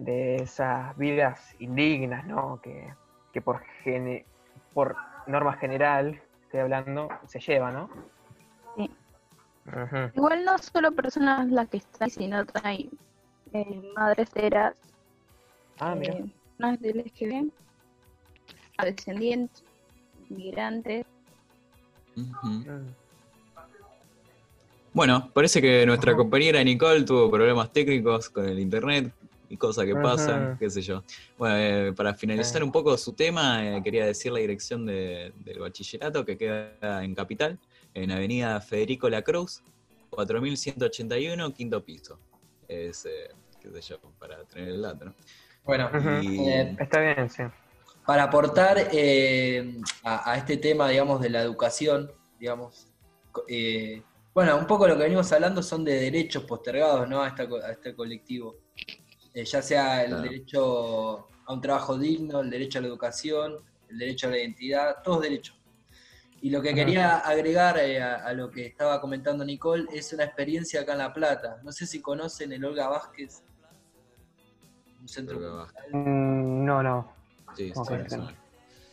de 0.00 0.36
esas 0.36 0.96
vidas 0.96 1.54
indignas, 1.58 2.26
¿no? 2.26 2.60
Que, 2.62 3.40
por, 3.42 3.62
por 4.72 4.96
norma 5.26 5.52
general, 5.54 6.20
estoy 6.42 6.60
hablando, 6.60 7.08
se 7.26 7.38
lleva, 7.38 7.70
¿no? 7.70 7.90
Sí. 8.76 8.90
Igual 10.14 10.44
no 10.44 10.58
solo 10.58 10.92
personas 10.92 11.50
las 11.50 11.68
que 11.68 11.76
están, 11.76 12.10
sino 12.10 12.44
hay 12.62 12.90
eh, 13.52 13.92
madres 13.94 14.30
eras, 14.34 14.74
ah, 15.78 15.94
mira. 15.94 16.14
Eh, 16.14 16.24
personas 16.56 16.80
del 16.80 16.98
LGB, 16.98 17.52
descendientes, 18.82 19.64
migrantes. 20.30 21.06
Mm. 22.16 22.88
Bueno, 24.92 25.30
parece 25.32 25.60
que 25.60 25.86
nuestra 25.86 26.16
compañera 26.16 26.64
Nicole 26.64 27.04
tuvo 27.04 27.30
problemas 27.30 27.70
técnicos 27.72 28.28
con 28.30 28.48
el 28.48 28.58
internet, 28.58 29.12
y 29.54 29.56
cosas 29.56 29.84
que 29.84 29.94
pasan, 29.96 30.56
qué 30.58 30.70
sé 30.70 30.80
yo. 30.80 31.02
Bueno, 31.36 31.56
eh, 31.56 31.92
para 31.92 32.14
finalizar 32.14 32.62
un 32.62 32.70
poco 32.70 32.96
su 32.96 33.12
tema, 33.14 33.66
eh, 33.66 33.82
quería 33.82 34.06
decir 34.06 34.30
la 34.30 34.38
dirección 34.38 34.86
del 34.86 35.58
bachillerato 35.58 36.24
que 36.24 36.38
queda 36.38 37.04
en 37.04 37.14
Capital, 37.16 37.58
en 37.92 38.12
Avenida 38.12 38.60
Federico 38.60 39.10
Lacruz, 39.10 39.62
4181, 40.10 41.52
quinto 41.52 41.84
piso. 41.84 42.20
Es, 42.68 43.04
eh, 43.06 43.34
qué 43.60 43.70
sé 43.72 43.80
yo, 43.80 43.98
para 44.20 44.44
tener 44.44 44.68
el 44.68 44.82
dato, 44.82 45.06
¿no? 45.06 45.14
Bueno, 45.64 45.90
está 46.78 47.00
bien, 47.00 47.28
sí. 47.28 47.42
Para 48.06 48.24
aportar 48.24 48.78
a, 48.78 50.36
este 50.36 50.56
tema, 50.58 50.88
digamos, 50.88 51.20
de 51.20 51.28
la 51.28 51.42
educación, 51.42 52.10
digamos, 52.38 52.86
bueno, 54.32 54.56
un 54.56 54.66
poco 54.66 54.86
lo 54.86 54.96
que 54.96 55.02
venimos 55.02 55.30
hablando 55.32 55.60
son 55.60 55.84
de 55.84 56.00
derechos 56.00 56.44
postergados, 56.44 57.08
¿no? 57.08 57.20
a 57.20 57.34
este 57.72 57.96
colectivo. 57.96 58.54
Eh, 59.32 59.44
ya 59.44 59.62
sea 59.62 60.04
el 60.04 60.22
derecho 60.22 61.28
a 61.46 61.52
un 61.52 61.60
trabajo 61.60 61.96
digno, 61.96 62.40
el 62.40 62.50
derecho 62.50 62.78
a 62.78 62.82
la 62.82 62.88
educación, 62.88 63.56
el 63.88 63.98
derecho 63.98 64.26
a 64.26 64.30
la 64.30 64.38
identidad, 64.38 64.96
todos 65.02 65.22
derechos. 65.22 65.56
Y 66.42 66.50
lo 66.50 66.62
que 66.62 66.74
quería 66.74 67.18
agregar 67.18 67.78
eh, 67.78 68.02
a, 68.02 68.32
lo 68.32 68.50
que 68.50 68.66
estaba 68.66 69.00
comentando 69.00 69.44
Nicole 69.44 69.86
es 69.92 70.12
una 70.12 70.24
experiencia 70.24 70.80
acá 70.80 70.92
en 70.92 70.98
La 70.98 71.12
Plata. 71.12 71.60
No 71.62 71.70
sé 71.70 71.86
si 71.86 72.00
conocen 72.00 72.52
el 72.52 72.64
Olga 72.64 72.88
Vázquez. 72.88 73.42
Un 75.00 75.08
centro 75.08 75.38
mm, 75.92 76.64
no, 76.64 76.82
no. 76.82 77.12
Sí, 77.56 77.72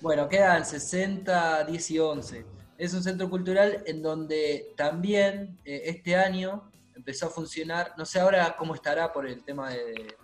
bueno, 0.02 0.28
quedan 0.28 0.66
60, 0.66 1.64
10 1.64 1.92
y 1.92 2.00
11. 2.00 2.46
Es 2.78 2.94
un 2.94 3.02
centro 3.02 3.30
cultural 3.30 3.84
en 3.86 4.02
donde 4.02 4.74
también 4.76 5.58
eh, 5.64 5.84
este 5.86 6.16
año 6.16 6.70
empezó 6.96 7.28
a 7.28 7.30
funcionar, 7.30 7.94
no 7.98 8.06
sé 8.06 8.20
ahora 8.20 8.56
cómo 8.58 8.76
estará 8.76 9.12
por 9.12 9.26
el 9.26 9.44
tema 9.44 9.70
de, 9.70 10.16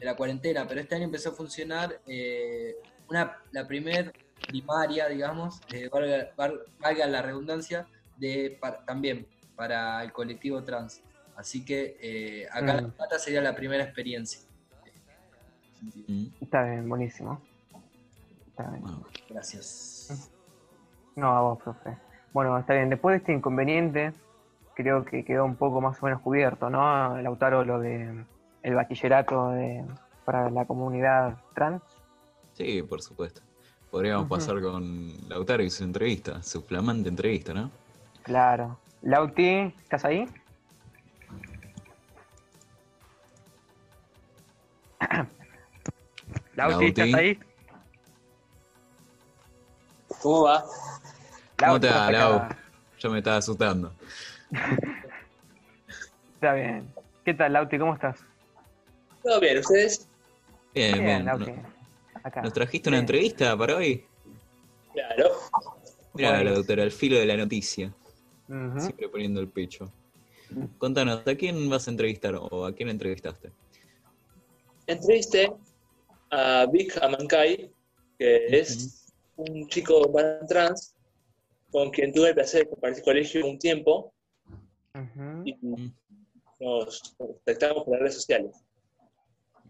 la 0.00 0.16
cuarentena, 0.16 0.66
pero 0.66 0.80
este 0.80 0.94
año 0.94 1.04
empezó 1.04 1.30
a 1.30 1.32
funcionar 1.32 2.00
eh, 2.06 2.76
una, 3.08 3.38
la 3.52 3.66
primer 3.66 4.12
primaria, 4.46 5.08
digamos, 5.08 5.60
valga, 6.36 7.06
la 7.06 7.22
redundancia, 7.22 7.86
de, 8.16 8.58
también 8.86 9.26
para 9.54 10.02
el 10.02 10.12
colectivo 10.12 10.62
trans. 10.62 11.02
Así 11.36 11.64
que 11.64 11.96
eh, 12.00 12.46
acá 12.50 12.80
mm. 12.80 12.92
la 13.10 13.18
sería 13.18 13.42
la 13.42 13.54
primera 13.54 13.84
experiencia. 13.84 14.40
Mm. 16.08 16.26
Está 16.40 16.64
bien, 16.64 16.88
buenísimo. 16.88 17.40
Está 18.48 18.70
bien. 18.70 18.84
gracias. 19.28 20.30
No, 21.14 21.28
a 21.28 21.40
vos, 21.42 21.62
profe. 21.62 21.96
Bueno, 22.32 22.58
está 22.58 22.74
bien. 22.74 22.90
Después 22.90 23.14
de 23.14 23.18
este 23.18 23.32
inconveniente, 23.32 24.12
creo 24.74 25.04
que 25.04 25.24
quedó 25.24 25.44
un 25.44 25.56
poco 25.56 25.80
más 25.80 26.02
o 26.02 26.06
menos 26.06 26.20
cubierto, 26.22 26.70
¿no? 26.70 27.20
Lautaro, 27.20 27.64
lo 27.64 27.80
de 27.80 28.24
el 28.66 28.74
bachillerato 28.74 29.50
de, 29.50 29.84
para 30.24 30.50
la 30.50 30.64
comunidad 30.64 31.36
trans. 31.54 31.80
Sí, 32.54 32.82
por 32.82 33.00
supuesto. 33.00 33.40
Podríamos 33.92 34.28
pasar 34.28 34.60
con 34.60 35.12
Lautaro 35.28 35.62
y 35.62 35.70
su 35.70 35.84
entrevista, 35.84 36.42
su 36.42 36.62
flamante 36.62 37.08
entrevista, 37.08 37.54
¿no? 37.54 37.70
Claro. 38.24 38.76
Lauti, 39.02 39.72
¿estás 39.82 40.04
ahí? 40.04 40.28
Lauti, 46.56 46.86
¿estás 46.86 47.14
ahí? 47.14 47.38
¿Cómo 50.20 50.42
va? 50.42 50.64
¿Cómo 51.56 51.78
te 51.78 51.88
va, 51.88 52.10
Lau? 52.10 52.48
Yo 52.98 53.10
me 53.10 53.18
estaba 53.18 53.36
asustando. 53.36 53.92
Está 56.34 56.52
bien. 56.54 56.92
¿Qué 57.24 57.32
tal, 57.32 57.52
Lauti? 57.52 57.78
¿Cómo 57.78 57.94
estás? 57.94 58.25
Todo 59.26 59.40
bien, 59.40 59.58
¿ustedes? 59.58 60.06
Bien, 60.72 61.04
bien. 61.04 61.26
¿Nos 62.44 62.52
trajiste 62.52 62.88
una 62.88 63.00
entrevista 63.00 63.58
para 63.58 63.74
hoy? 63.74 64.04
Claro. 64.92 65.32
Mira, 66.14 66.44
la 66.44 66.52
doctora, 66.52 66.84
al 66.84 66.92
filo 66.92 67.18
de 67.18 67.26
la 67.26 67.36
noticia. 67.36 67.92
Siempre 68.46 69.08
poniendo 69.08 69.40
el 69.40 69.48
pecho. 69.48 69.90
Contanos, 70.78 71.26
¿a 71.26 71.34
quién 71.34 71.68
vas 71.68 71.88
a 71.88 71.90
entrevistar 71.90 72.36
o 72.36 72.66
a 72.66 72.72
quién 72.72 72.88
entrevistaste? 72.88 73.50
Entrevisté 74.86 75.52
a 76.30 76.66
Vic 76.66 76.96
Amankai, 77.02 77.68
que 78.16 78.46
es 78.46 79.12
un 79.34 79.66
chico 79.66 80.08
trans 80.46 80.94
con 81.72 81.90
quien 81.90 82.12
tuve 82.12 82.28
el 82.28 82.34
placer 82.36 82.62
de 82.62 82.70
compartir 82.70 83.02
colegio 83.02 83.44
un 83.44 83.58
tiempo. 83.58 84.14
Y 85.44 85.56
nos 86.60 87.16
contactamos 87.18 87.82
por 87.82 87.94
las 87.94 88.00
redes 88.02 88.14
sociales. 88.14 88.62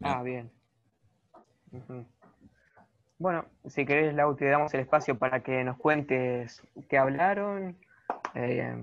Ah, 0.03 0.23
bien. 0.23 0.51
Bueno, 3.19 3.47
si 3.67 3.87
querés, 3.87 4.15
Lau, 4.15 4.37
te 4.37 4.47
damos 4.47 4.73
el 4.75 4.81
espacio 4.81 5.19
para 5.19 5.43
que 5.43 5.65
nos 5.65 5.79
cuentes 5.79 6.63
qué 6.89 6.99
hablaron, 6.99 7.79
eh, 8.35 8.75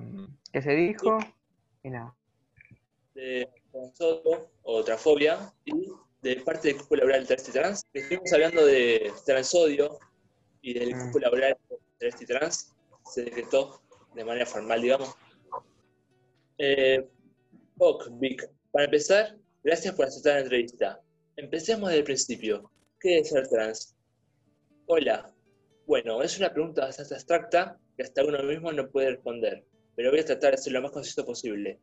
qué 0.51 0.61
se 0.61 0.71
dijo 0.71 1.19
y 1.83 1.89
nada. 1.89 2.15
De 3.13 3.47
transfobo 3.71 4.49
o 4.63 4.83
transfobia 4.83 5.53
y 5.65 5.91
de 6.21 6.37
parte 6.37 6.69
del 6.69 6.77
cupo 6.77 6.95
laboral 6.95 7.27
travesti 7.27 7.51
trans. 7.51 7.85
Estuvimos 7.93 8.33
hablando 8.33 8.65
de 8.65 9.11
transodio 9.25 9.99
y 10.61 10.73
del 10.73 10.95
mm. 10.95 11.05
cupo 11.05 11.19
laboral 11.19 11.57
travesti 11.99 12.25
trans. 12.25 12.73
Se 13.05 13.23
decretó 13.23 13.81
de 14.15 14.25
manera 14.25 14.45
formal, 14.45 14.81
digamos. 14.81 15.15
Eh, 16.57 17.07
ok, 17.77 18.07
Vic. 18.13 18.49
Para 18.71 18.85
empezar, 18.85 19.37
gracias 19.63 19.95
por 19.95 20.05
aceptar 20.05 20.33
la 20.33 20.41
entrevista. 20.41 21.01
Empecemos 21.35 21.89
desde 21.89 21.99
el 21.99 22.05
principio. 22.05 22.71
¿Qué 22.99 23.19
es 23.19 23.29
ser 23.29 23.47
trans? 23.47 23.95
Hola. 24.85 25.33
Bueno, 25.85 26.21
es 26.21 26.37
una 26.37 26.53
pregunta 26.53 26.85
bastante 26.85 27.15
abstracta 27.15 27.77
que 27.97 28.03
hasta 28.03 28.23
uno 28.23 28.41
mismo 28.43 28.71
no 28.71 28.89
puede 28.89 29.11
responder, 29.11 29.65
pero 29.95 30.11
voy 30.11 30.19
a 30.19 30.25
tratar 30.25 30.51
de 30.51 30.57
ser 30.57 30.73
lo 30.73 30.81
más 30.81 30.91
conciso 30.91 31.25
posible. 31.25 31.79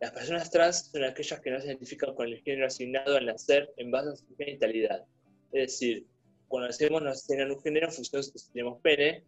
Las 0.00 0.12
personas 0.12 0.50
trans 0.50 0.90
son 0.90 1.04
aquellas 1.04 1.40
que 1.40 1.50
no 1.50 1.60
se 1.60 1.66
identifican 1.66 2.14
con 2.14 2.26
el 2.26 2.42
género 2.42 2.66
asignado 2.66 3.16
al 3.16 3.26
nacer 3.26 3.72
en 3.76 3.90
base 3.90 4.10
a 4.10 4.16
su 4.16 4.36
genitalidad. 4.36 5.04
Es 5.52 5.72
decir, 5.72 6.06
cuando 6.48 6.68
nacemos 6.68 7.02
nos 7.02 7.18
asignan 7.18 7.50
un 7.50 7.60
género 7.60 7.86
en 7.86 7.92
función 7.92 8.22
de 8.22 8.38
si 8.38 8.52
tenemos 8.52 8.80
pene, 8.80 9.24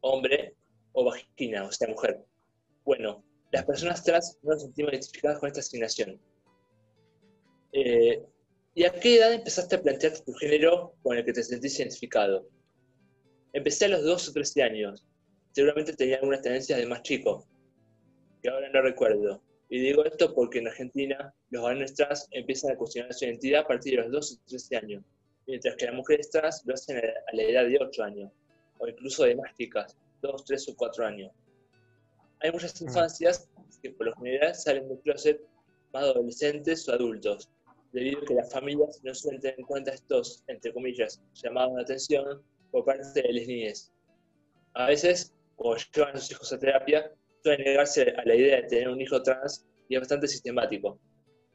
hombre 0.00 0.54
o 0.92 1.04
vagina, 1.04 1.64
o 1.64 1.72
sea, 1.72 1.88
mujer. 1.88 2.24
Bueno, 2.84 3.24
las 3.52 3.64
personas 3.64 4.04
trans 4.04 4.38
no 4.42 4.52
nos 4.52 4.62
sentimos 4.62 4.92
identificadas 4.92 5.38
con 5.38 5.48
esta 5.48 5.60
asignación. 5.60 6.20
Eh, 7.78 8.24
¿Y 8.74 8.84
a 8.84 8.90
qué 8.90 9.18
edad 9.18 9.34
empezaste 9.34 9.76
a 9.76 9.82
plantearte 9.82 10.22
tu 10.22 10.32
género 10.32 10.94
con 11.02 11.14
el 11.14 11.26
que 11.26 11.34
te 11.34 11.42
sentís 11.42 11.78
identificado? 11.78 12.48
Empecé 13.52 13.84
a 13.84 13.88
los 13.88 14.02
2 14.02 14.28
o 14.30 14.32
13 14.32 14.62
años. 14.62 15.06
Seguramente 15.52 15.92
tenía 15.92 16.16
algunas 16.16 16.40
tendencias 16.40 16.78
de 16.78 16.86
más 16.86 17.02
chico, 17.02 17.46
que 18.42 18.48
ahora 18.48 18.70
no 18.70 18.80
recuerdo. 18.80 19.42
Y 19.68 19.80
digo 19.80 20.06
esto 20.06 20.32
porque 20.32 20.60
en 20.60 20.68
Argentina 20.68 21.34
los 21.50 21.62
varones 21.64 21.92
trans 21.94 22.26
empiezan 22.30 22.70
a 22.72 22.76
cuestionar 22.76 23.12
su 23.12 23.26
identidad 23.26 23.60
a 23.60 23.66
partir 23.66 23.96
de 23.96 24.04
los 24.04 24.10
2 24.10 24.32
o 24.32 24.48
13 24.48 24.76
años, 24.76 25.04
mientras 25.46 25.76
que 25.76 25.84
las 25.84 25.94
mujeres 25.94 26.30
trans 26.30 26.62
lo 26.64 26.72
hacen 26.72 26.96
a 26.96 27.34
la 27.34 27.42
edad 27.42 27.66
de 27.66 27.76
8 27.78 28.04
años, 28.04 28.32
o 28.78 28.88
incluso 28.88 29.24
de 29.24 29.36
más 29.36 29.54
chicas, 29.54 29.94
2, 30.22 30.44
3 30.46 30.68
o 30.70 30.76
4 30.76 31.06
años. 31.06 31.30
Hay 32.40 32.52
muchas 32.52 32.80
mm. 32.80 32.86
infancias 32.86 33.50
que 33.82 33.90
por 33.90 34.06
lo 34.06 34.16
general 34.16 34.54
salen 34.54 34.88
del 34.88 34.98
closet 35.00 35.42
más 35.92 36.04
adolescentes 36.04 36.88
o 36.88 36.92
adultos, 36.92 37.50
debido 37.92 38.20
a 38.20 38.24
que 38.24 38.34
las 38.34 38.52
familias 38.52 39.00
no 39.02 39.14
suelen 39.14 39.40
tener 39.40 39.58
en 39.58 39.66
cuenta 39.66 39.92
estos, 39.92 40.44
entre 40.48 40.72
comillas, 40.72 41.22
llamados 41.34 41.76
de 41.76 41.82
atención 41.82 42.42
por 42.70 42.84
parte 42.84 43.22
de 43.22 43.32
las 43.32 43.46
niñas. 43.46 43.92
A 44.74 44.86
veces, 44.86 45.34
cuando 45.56 45.82
llevan 45.94 46.16
a 46.16 46.20
sus 46.20 46.32
hijos 46.32 46.52
a 46.52 46.58
terapia, 46.58 47.12
suelen 47.42 47.64
negarse 47.64 48.10
a 48.10 48.24
la 48.24 48.34
idea 48.34 48.56
de 48.56 48.62
tener 48.64 48.88
un 48.88 49.00
hijo 49.00 49.22
trans 49.22 49.66
y 49.88 49.94
es 49.94 50.00
bastante 50.00 50.28
sistemático. 50.28 50.98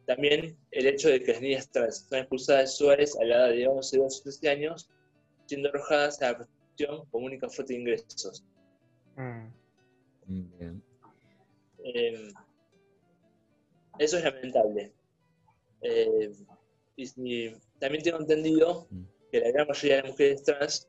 También 0.08 0.58
el 0.72 0.88
hecho 0.88 1.10
de 1.10 1.22
que 1.22 1.34
las 1.34 1.42
niñas 1.42 1.72
trans 1.72 2.08
son 2.10 2.20
expulsadas 2.20 2.64
de 2.64 2.68
Suárez 2.68 3.18
a 3.20 3.24
la 3.24 3.36
edad 3.36 3.50
de 3.50 3.68
11, 3.68 3.98
12 3.98 4.24
13 4.24 4.50
años, 4.50 4.90
siendo 5.46 5.70
arrojadas 5.70 6.22
a 6.22 6.32
la 6.32 6.38
prostitución 6.38 7.06
como 7.12 7.26
única 7.26 7.50
fuente 7.50 7.74
de 7.74 7.80
ingresos. 7.80 8.44
Mm. 9.16 9.48
Em, 11.84 12.34
eso 14.00 14.18
es 14.18 14.24
lamentable. 14.24 14.92
Eh, 15.82 16.32
y, 16.96 17.50
también 17.80 18.04
tengo 18.04 18.20
entendido 18.20 18.88
que 19.32 19.40
la 19.40 19.52
gran 19.52 19.68
mayoría 19.68 20.02
de 20.02 20.10
mujeres 20.10 20.44
trans, 20.44 20.88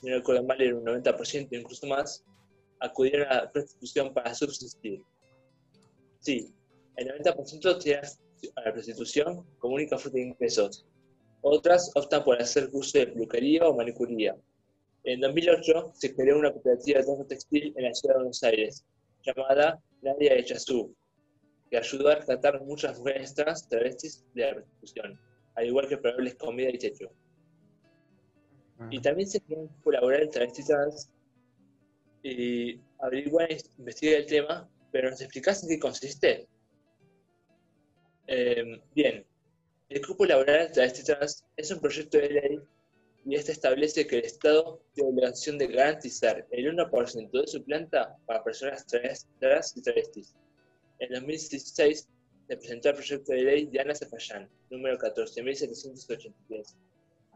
si 0.00 0.08
no 0.08 0.16
recuerdo 0.16 0.44
mal, 0.44 0.60
era 0.60 0.76
un 0.76 0.84
90%, 0.84 1.48
incluso 1.52 1.86
más, 1.86 2.24
acudieron 2.80 3.28
a 3.28 3.42
la 3.42 3.52
prostitución 3.52 4.12
para 4.12 4.34
subsistir. 4.34 5.00
Sí, 6.20 6.52
el 6.96 7.08
90% 7.08 7.82
tiene 7.82 8.02
a 8.56 8.60
la 8.62 8.72
prostitución 8.72 9.46
como 9.58 9.74
única 9.74 9.98
fuente 9.98 10.18
de 10.18 10.26
ingresos. 10.26 10.84
Otras 11.42 11.90
optan 11.94 12.24
por 12.24 12.40
hacer 12.40 12.70
curso 12.70 12.98
de 12.98 13.08
peluquería 13.08 13.68
o 13.68 13.76
manicuría. 13.76 14.36
En 15.04 15.20
2008 15.20 15.92
se 15.94 16.14
creó 16.14 16.38
una 16.38 16.52
cooperativa 16.52 16.98
de 16.98 17.04
trabajo 17.04 17.26
textil 17.26 17.72
en 17.76 17.84
la 17.84 17.94
ciudad 17.94 18.14
de 18.14 18.18
Buenos 18.20 18.42
Aires, 18.44 18.84
llamada 19.24 19.80
Nadia 20.00 20.34
de 20.34 20.44
Chazú, 20.44 20.94
que 21.72 21.78
ayudó 21.78 22.10
a 22.10 22.16
rescatar 22.16 22.60
muchas 22.60 22.98
mujeres 22.98 23.34
trans 23.34 23.66
travestis 23.66 24.22
de 24.34 24.42
la 24.42 24.54
prostitución, 24.56 25.18
al 25.54 25.66
igual 25.66 25.88
que 25.88 25.96
proveerles 25.96 26.34
comida 26.34 26.68
y 26.68 26.76
techo. 26.76 27.10
Y 28.90 29.00
también 29.00 29.26
se 29.26 29.40
creó 29.40 29.70
colaborar 29.82 30.20
en 30.20 30.30
travestis 30.30 30.66
trans 30.66 31.10
y 32.22 32.78
averiguar 32.98 33.50
e 33.50 33.56
investigar 33.78 34.20
el 34.20 34.26
tema, 34.26 34.68
pero 34.90 35.08
nos 35.08 35.22
explicás 35.22 35.62
en 35.62 35.70
qué 35.70 35.78
consiste. 35.78 36.46
Em, 38.26 38.78
bien, 38.94 39.24
el 39.88 40.00
Grupo 40.02 40.26
Laboral 40.26 40.70
Travesti 40.72 41.04
Trans 41.04 41.42
es 41.56 41.70
un 41.70 41.80
proyecto 41.80 42.18
de 42.18 42.28
ley 42.28 42.60
y 43.24 43.34
este 43.34 43.52
establece 43.52 44.06
que 44.06 44.18
el 44.18 44.26
Estado 44.26 44.82
tiene 44.92 45.08
obligación 45.08 45.56
de 45.56 45.68
garantizar 45.68 46.46
el 46.50 46.66
1% 46.66 47.40
de 47.40 47.46
su 47.46 47.64
planta 47.64 48.14
para 48.26 48.44
personas 48.44 48.86
trans 48.86 49.26
y 49.74 49.82
travestis 49.82 50.34
en 51.02 51.12
2016 51.14 52.08
se 52.46 52.56
presentó 52.56 52.90
el 52.90 52.94
proyecto 52.94 53.32
de 53.32 53.42
ley 53.42 53.66
de 53.66 53.80
Ana 53.80 53.92
número 54.70 54.96
14.783. 54.98 56.76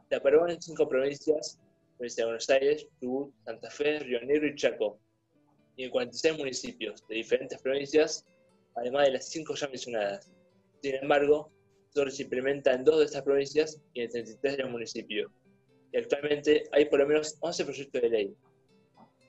Se 0.09 0.15
aprobó 0.15 0.49
en 0.49 0.63
cinco 0.63 0.89
provincias, 0.89 1.59
provincia 1.97 2.23
de 2.23 2.27
Buenos 2.27 2.49
Aires, 2.49 2.87
Chubut, 3.01 3.35
Santa 3.45 3.69
Fe, 3.71 3.99
Río 3.99 4.21
Negro 4.23 4.47
y 4.47 4.55
Chaco, 4.55 5.01
y 5.77 5.85
en 5.85 5.91
46 5.91 6.39
municipios 6.39 7.05
de 7.09 7.17
diferentes 7.17 7.61
provincias, 7.61 8.25
además 8.77 9.07
de 9.07 9.13
las 9.15 9.29
cinco 9.29 9.57
ya 9.57 9.67
mencionadas. 9.67 10.31
Sin 10.81 10.95
embargo, 10.95 11.51
solo 11.93 12.11
se 12.13 12.23
implementa 12.23 12.73
en 12.73 12.85
dos 12.85 13.01
de 13.01 13.07
estas 13.07 13.23
provincias 13.23 13.81
y 13.95 14.03
en 14.03 14.11
33 14.11 14.59
de 14.59 14.63
los 14.63 14.71
municipios. 14.71 15.33
Y 15.93 15.99
actualmente 15.99 16.65
hay 16.71 16.85
por 16.85 17.01
lo 17.01 17.09
menos 17.09 17.37
11 17.41 17.65
proyectos 17.65 18.03
de 18.03 18.11
ley. 18.11 18.37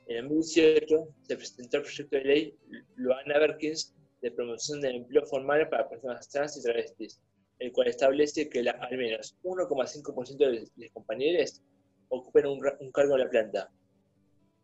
En 0.07 0.27
2018 0.27 1.07
se 1.23 1.35
presentó 1.35 1.77
el 1.77 1.83
proyecto 1.83 2.17
de 2.17 2.23
ley 2.23 2.55
Luana 2.95 3.39
Berkins 3.39 3.96
de 4.21 4.31
Promoción 4.31 4.81
del 4.81 4.95
Empleo 4.97 5.25
Formal 5.25 5.69
para 5.69 5.89
Personas 5.89 6.29
Trans 6.29 6.57
y 6.57 6.63
Travestis, 6.63 7.21
el 7.59 7.71
cual 7.71 7.87
establece 7.87 8.49
que 8.49 8.59
al 8.59 8.97
menos 8.97 9.35
1,5% 9.43 10.37
de 10.37 10.69
los 10.75 10.91
compañeros 10.91 11.61
ocupen 12.09 12.45
un, 12.47 12.91
cargo 12.91 13.15
en 13.15 13.19
la 13.19 13.29
planta. 13.29 13.71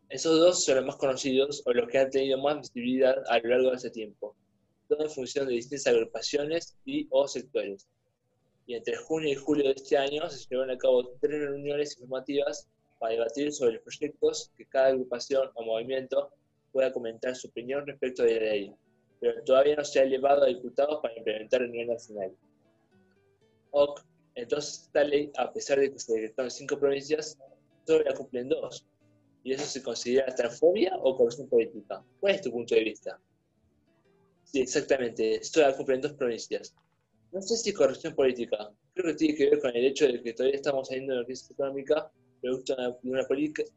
Esos 0.08 0.38
dos 0.38 0.64
son 0.64 0.76
los 0.76 0.86
más 0.86 0.96
conocidos 0.96 1.62
o 1.66 1.72
los 1.72 1.88
que 1.88 1.98
han 1.98 2.10
tenido 2.10 2.38
más 2.38 2.60
visibilidad 2.60 3.16
a 3.28 3.38
lo 3.38 3.48
largo 3.48 3.70
de 3.70 3.76
ese 3.76 3.90
tiempo, 3.90 4.36
todo 4.88 5.02
en 5.04 5.10
función 5.10 5.46
de 5.46 5.54
distintas 5.54 5.92
agrupaciones 5.92 6.76
y 6.84 7.06
o 7.10 7.26
sectores. 7.26 7.88
Y 8.66 8.74
entre 8.74 8.96
junio 8.96 9.30
y 9.30 9.34
julio 9.34 9.64
de 9.64 9.72
este 9.72 9.96
año 9.96 10.28
se 10.30 10.46
llevaron 10.48 10.74
a 10.74 10.78
cabo 10.78 11.16
tres 11.20 11.40
reuniones 11.40 11.98
informativas 11.98 12.68
para 12.98 13.12
debatir 13.12 13.52
sobre 13.52 13.74
los 13.74 13.82
proyectos 13.82 14.50
que 14.56 14.66
cada 14.66 14.88
agrupación 14.88 15.50
o 15.54 15.64
movimiento 15.64 16.30
pueda 16.72 16.92
comentar 16.92 17.36
su 17.36 17.48
opinión 17.48 17.86
respecto 17.86 18.22
de 18.22 18.40
la 18.40 18.46
ley, 18.46 18.74
pero 19.24 19.42
todavía 19.42 19.74
no 19.74 19.84
se 19.84 20.00
ha 20.00 20.02
elevado 20.02 20.42
a 20.42 20.48
diputados 20.48 21.00
para 21.00 21.16
implementar 21.16 21.62
a 21.62 21.66
nivel 21.66 21.88
nacional. 21.88 22.30
Ok, 23.70 24.02
entonces 24.34 24.82
esta 24.82 25.02
ley, 25.02 25.32
a 25.38 25.50
pesar 25.50 25.80
de 25.80 25.90
que 25.90 25.98
se 25.98 26.12
decretó 26.12 26.50
cinco 26.50 26.78
provincias, 26.78 27.38
solo 27.86 28.04
la 28.04 28.12
cumplen 28.12 28.50
dos. 28.50 28.86
¿Y 29.42 29.54
eso 29.54 29.64
se 29.64 29.82
considera 29.82 30.34
transfobia 30.34 30.94
o 30.98 31.16
corrupción 31.16 31.48
política? 31.48 32.04
¿Cuál 32.20 32.34
es 32.34 32.42
tu 32.42 32.50
punto 32.50 32.74
de 32.74 32.84
vista? 32.84 33.18
Sí, 34.42 34.60
exactamente, 34.60 35.42
solo 35.42 35.68
la 35.68 35.76
cumplen 35.76 36.02
dos 36.02 36.12
provincias. 36.12 36.74
No 37.32 37.40
sé 37.40 37.56
si 37.56 37.72
corrupción 37.72 38.14
política, 38.14 38.70
creo 38.92 39.06
que 39.06 39.14
tiene 39.14 39.34
que 39.36 39.48
ver 39.48 39.58
con 39.58 39.74
el 39.74 39.86
hecho 39.86 40.06
de 40.06 40.22
que 40.22 40.34
todavía 40.34 40.56
estamos 40.56 40.88
saliendo 40.88 41.14
de 41.14 41.20
una 41.20 41.26
crisis 41.26 41.50
económica 41.50 42.12
producto 42.42 42.76
de 42.76 42.94
una 43.04 43.26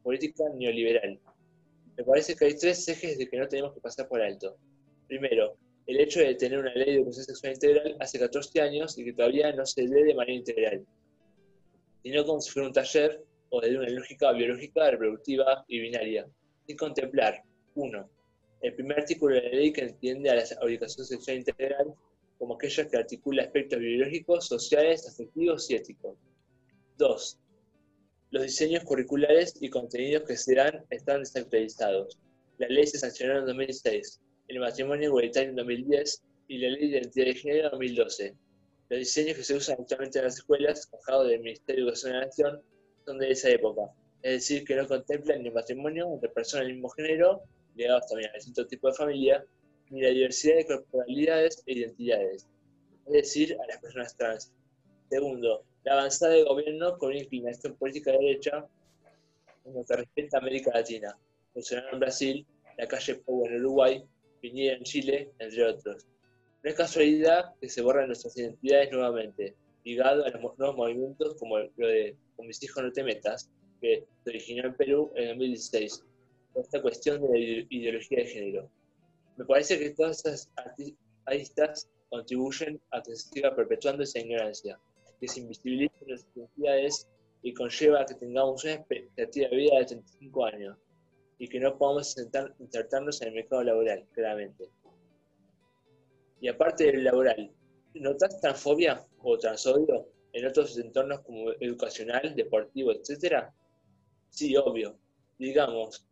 política 0.04 0.44
neoliberal. 0.56 1.18
Me 1.96 2.04
parece 2.04 2.36
que 2.36 2.44
hay 2.44 2.58
tres 2.58 2.86
ejes 2.90 3.18
de 3.18 3.30
que 3.30 3.38
no 3.38 3.48
tenemos 3.48 3.74
que 3.74 3.80
pasar 3.80 4.10
por 4.10 4.22
alto. 4.22 4.58
Primero, 5.08 5.56
el 5.86 6.02
hecho 6.02 6.20
de 6.20 6.36
tener 6.36 6.60
una 6.60 6.74
ley 6.74 6.86
de 6.86 6.96
educación 6.96 7.26
sexual 7.26 7.54
integral 7.54 7.96
hace 8.02 8.20
14 8.20 8.62
años 8.62 8.98
y 8.98 9.06
que 9.06 9.14
todavía 9.14 9.54
no 9.54 9.66
se 9.66 9.84
lee 9.84 10.04
de 10.04 10.14
manera 10.14 10.38
integral, 10.38 10.86
sino 12.04 12.26
como 12.26 12.42
si 12.42 12.52
fuera 12.52 12.68
un 12.68 12.74
taller 12.74 13.24
o 13.50 13.62
de 13.62 13.78
una 13.78 13.90
lógica 13.90 14.34
biológica, 14.34 14.92
reproductiva 14.92 15.64
y 15.70 15.80
binaria, 15.80 16.28
sin 16.66 16.76
contemplar, 16.76 17.42
uno, 17.76 18.10
el 18.62 18.76
primer 18.76 19.00
artículo 19.00 19.36
de 19.36 19.44
la 19.44 19.50
ley 19.50 19.72
que 19.72 19.82
entiende 19.82 20.30
a 20.30 20.36
la 20.36 20.44
educación 20.44 21.06
sexual 21.06 21.38
integral 21.38 21.94
como 22.38 22.56
aquella 22.56 22.88
que 22.88 22.98
articula 22.98 23.44
aspectos 23.44 23.80
biológicos, 23.80 24.46
sociales, 24.46 25.08
afectivos 25.08 25.70
y 25.72 25.76
éticos. 25.76 26.18
Dos, 26.98 27.40
los 28.32 28.44
diseños 28.44 28.84
curriculares 28.84 29.56
y 29.62 29.70
contenidos 29.70 30.24
que 30.28 30.36
se 30.36 30.56
dan 30.56 30.86
están 30.90 31.22
desactualizados. 31.22 32.20
La 32.58 32.68
ley 32.68 32.86
se 32.86 33.00
sancionó 33.00 33.40
en 33.40 33.46
2006 33.46 34.20
el 34.48 34.60
matrimonio 34.60 35.10
igualitario 35.10 35.50
en 35.50 35.56
2010 35.56 36.24
y 36.48 36.58
la 36.60 36.70
ley 36.70 36.90
de 36.90 36.98
identidad 36.98 37.26
de 37.26 37.34
género 37.36 37.66
en 37.66 37.72
2012. 37.72 38.36
Los 38.90 39.00
diseños 39.00 39.38
que 39.38 39.44
se 39.44 39.56
usan 39.56 39.78
actualmente 39.80 40.20
en 40.20 40.26
las 40.26 40.38
escuelas, 40.38 40.90
bajados 40.92 41.28
del 41.28 41.42
Ministerio 41.42 41.84
de 41.84 41.90
Educación 41.90 42.12
de 42.14 42.20
la 42.20 42.26
Nación, 42.26 42.62
son 43.06 43.20
de 43.20 43.32
esa 43.32 43.50
época, 43.50 43.92
es 44.22 44.32
decir, 44.34 44.64
que 44.64 44.76
no 44.76 44.88
contemplan 44.88 45.42
ni 45.42 45.50
el 45.50 45.54
matrimonio 45.54 46.14
entre 46.14 46.30
personas 46.30 46.66
del 46.66 46.76
mismo 46.76 46.90
género, 46.90 47.42
ligados 47.76 48.08
también 48.08 48.30
a 48.30 48.34
distintos 48.34 48.68
tipos 48.68 48.94
de 48.94 48.98
familia, 48.98 49.46
ni 49.90 50.02
la 50.02 50.10
diversidad 50.10 50.56
de 50.56 50.66
corporalidades 50.66 51.64
e 51.66 51.74
identidades, 51.74 52.48
es 53.08 53.14
decir, 53.14 53.58
a 53.62 53.68
las 53.68 53.80
personas 53.80 54.16
trans. 54.16 54.54
Segundo, 55.10 55.64
la 55.84 55.94
avanzada 55.94 56.34
del 56.34 56.46
gobierno 56.46 56.98
con 56.98 57.12
una 57.12 57.20
inclinación 57.20 57.76
política 57.76 58.12
de 58.12 58.18
derecha 58.18 58.68
en 59.66 59.74
lo 59.74 59.86
que 59.86 59.96
respecta 59.96 60.38
a 60.38 60.42
América 60.42 60.72
Latina, 60.74 61.18
funcionando 61.54 61.92
en 61.94 62.00
Brasil, 62.00 62.46
la 62.78 62.88
calle 62.88 63.16
Pau 63.16 63.46
en 63.46 63.56
Uruguay 63.58 64.06
Piñera 64.40 64.78
en 64.78 64.84
Chile, 64.84 65.32
entre 65.40 65.66
otros. 65.66 66.06
No 66.64 66.70
es 66.70 66.76
casualidad 66.76 67.54
que 67.60 67.70
se 67.70 67.82
borren 67.82 68.08
nuestras 68.08 68.38
identidades 68.38 68.92
nuevamente, 68.92 69.56
ligado 69.84 70.26
a 70.26 70.30
los 70.30 70.58
nuevos 70.58 70.76
movimientos 70.76 71.36
como 71.36 71.60
lo 71.60 71.88
de 71.88 72.16
Con 72.36 72.48
mis 72.48 72.62
hijos 72.64 72.84
no 72.84 72.92
te 72.92 73.04
metas, 73.04 73.50
que 73.82 74.06
se 74.24 74.30
originó 74.30 74.66
en 74.66 74.76
Perú 74.76 75.12
en 75.16 75.30
2016, 75.30 76.04
con 76.54 76.64
esta 76.64 76.82
cuestión 76.82 77.22
de 77.22 77.30
la 77.30 77.38
ideología 77.70 78.20
de 78.20 78.26
género. 78.26 78.72
Me 79.38 79.46
parece 79.46 79.78
que 79.80 79.92
todas 79.92 80.18
estas 80.18 80.52
artistas 81.26 81.90
contribuyen 82.10 82.82
a 82.92 83.02
que 83.02 83.16
se 83.16 83.30
siga 83.30 83.56
perpetuando 83.56 84.04
esa 84.04 84.20
ignorancia, 84.20 84.80
que 85.20 85.28
se 85.28 85.42
invisibilicen 85.42 86.08
nuestras 86.08 86.36
identidades 86.36 87.08
y 87.44 87.54
conlleva 87.54 88.02
a 88.02 88.06
que 88.06 88.16
tengamos 88.16 88.64
una 88.64 88.74
expectativa 88.74 89.50
de 89.50 89.56
vida 89.56 89.80
de 89.80 89.86
35 89.86 90.46
años 90.46 90.78
y 91.40 91.48
que 91.48 91.60
no 91.60 91.78
podamos 91.78 92.16
insertarnos 92.60 93.22
en 93.22 93.28
el 93.30 93.34
mercado 93.36 93.64
laboral, 93.64 94.06
claramente. 94.12 94.70
Y 96.40 96.48
aparte 96.48 96.86
del 96.86 97.04
laboral, 97.04 97.52
¿notas 97.96 98.40
transfobia 98.42 99.06
o 99.20 99.38
transodio 99.38 100.08
en 100.34 100.46
otros 100.46 100.78
entornos 100.78 101.22
como 101.22 101.52
educacional, 101.60 102.36
deportivo, 102.36 102.92
etcétera? 102.92 103.54
Sí, 104.30 104.56
obvio. 104.56 104.98
Digamos, 105.38 106.06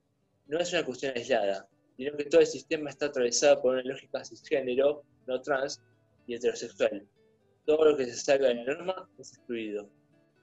no 0.48 0.60
es 0.60 0.72
una 0.74 0.86
cuestión 0.86 1.14
aislada, 1.16 1.68
sino 1.98 2.16
que 2.16 2.26
todo 2.26 2.42
el 2.42 2.48
sistema 2.48 2.90
está 2.90 3.08
atravesado 3.08 3.62
por 3.62 3.74
una 3.74 3.84
lógica 3.84 4.24
cisgénero, 4.24 5.04
no 5.28 5.42
trans 5.42 5.82
y 6.28 6.36
heterosexual. 6.36 7.08
Todo 7.66 7.92
lo 7.92 7.98
que 7.98 8.06
se 8.06 8.16
salga 8.16 8.50
de 8.50 8.56
la 8.56 8.76
norma 8.76 9.10
es 9.18 9.34
excluido. 9.34 9.90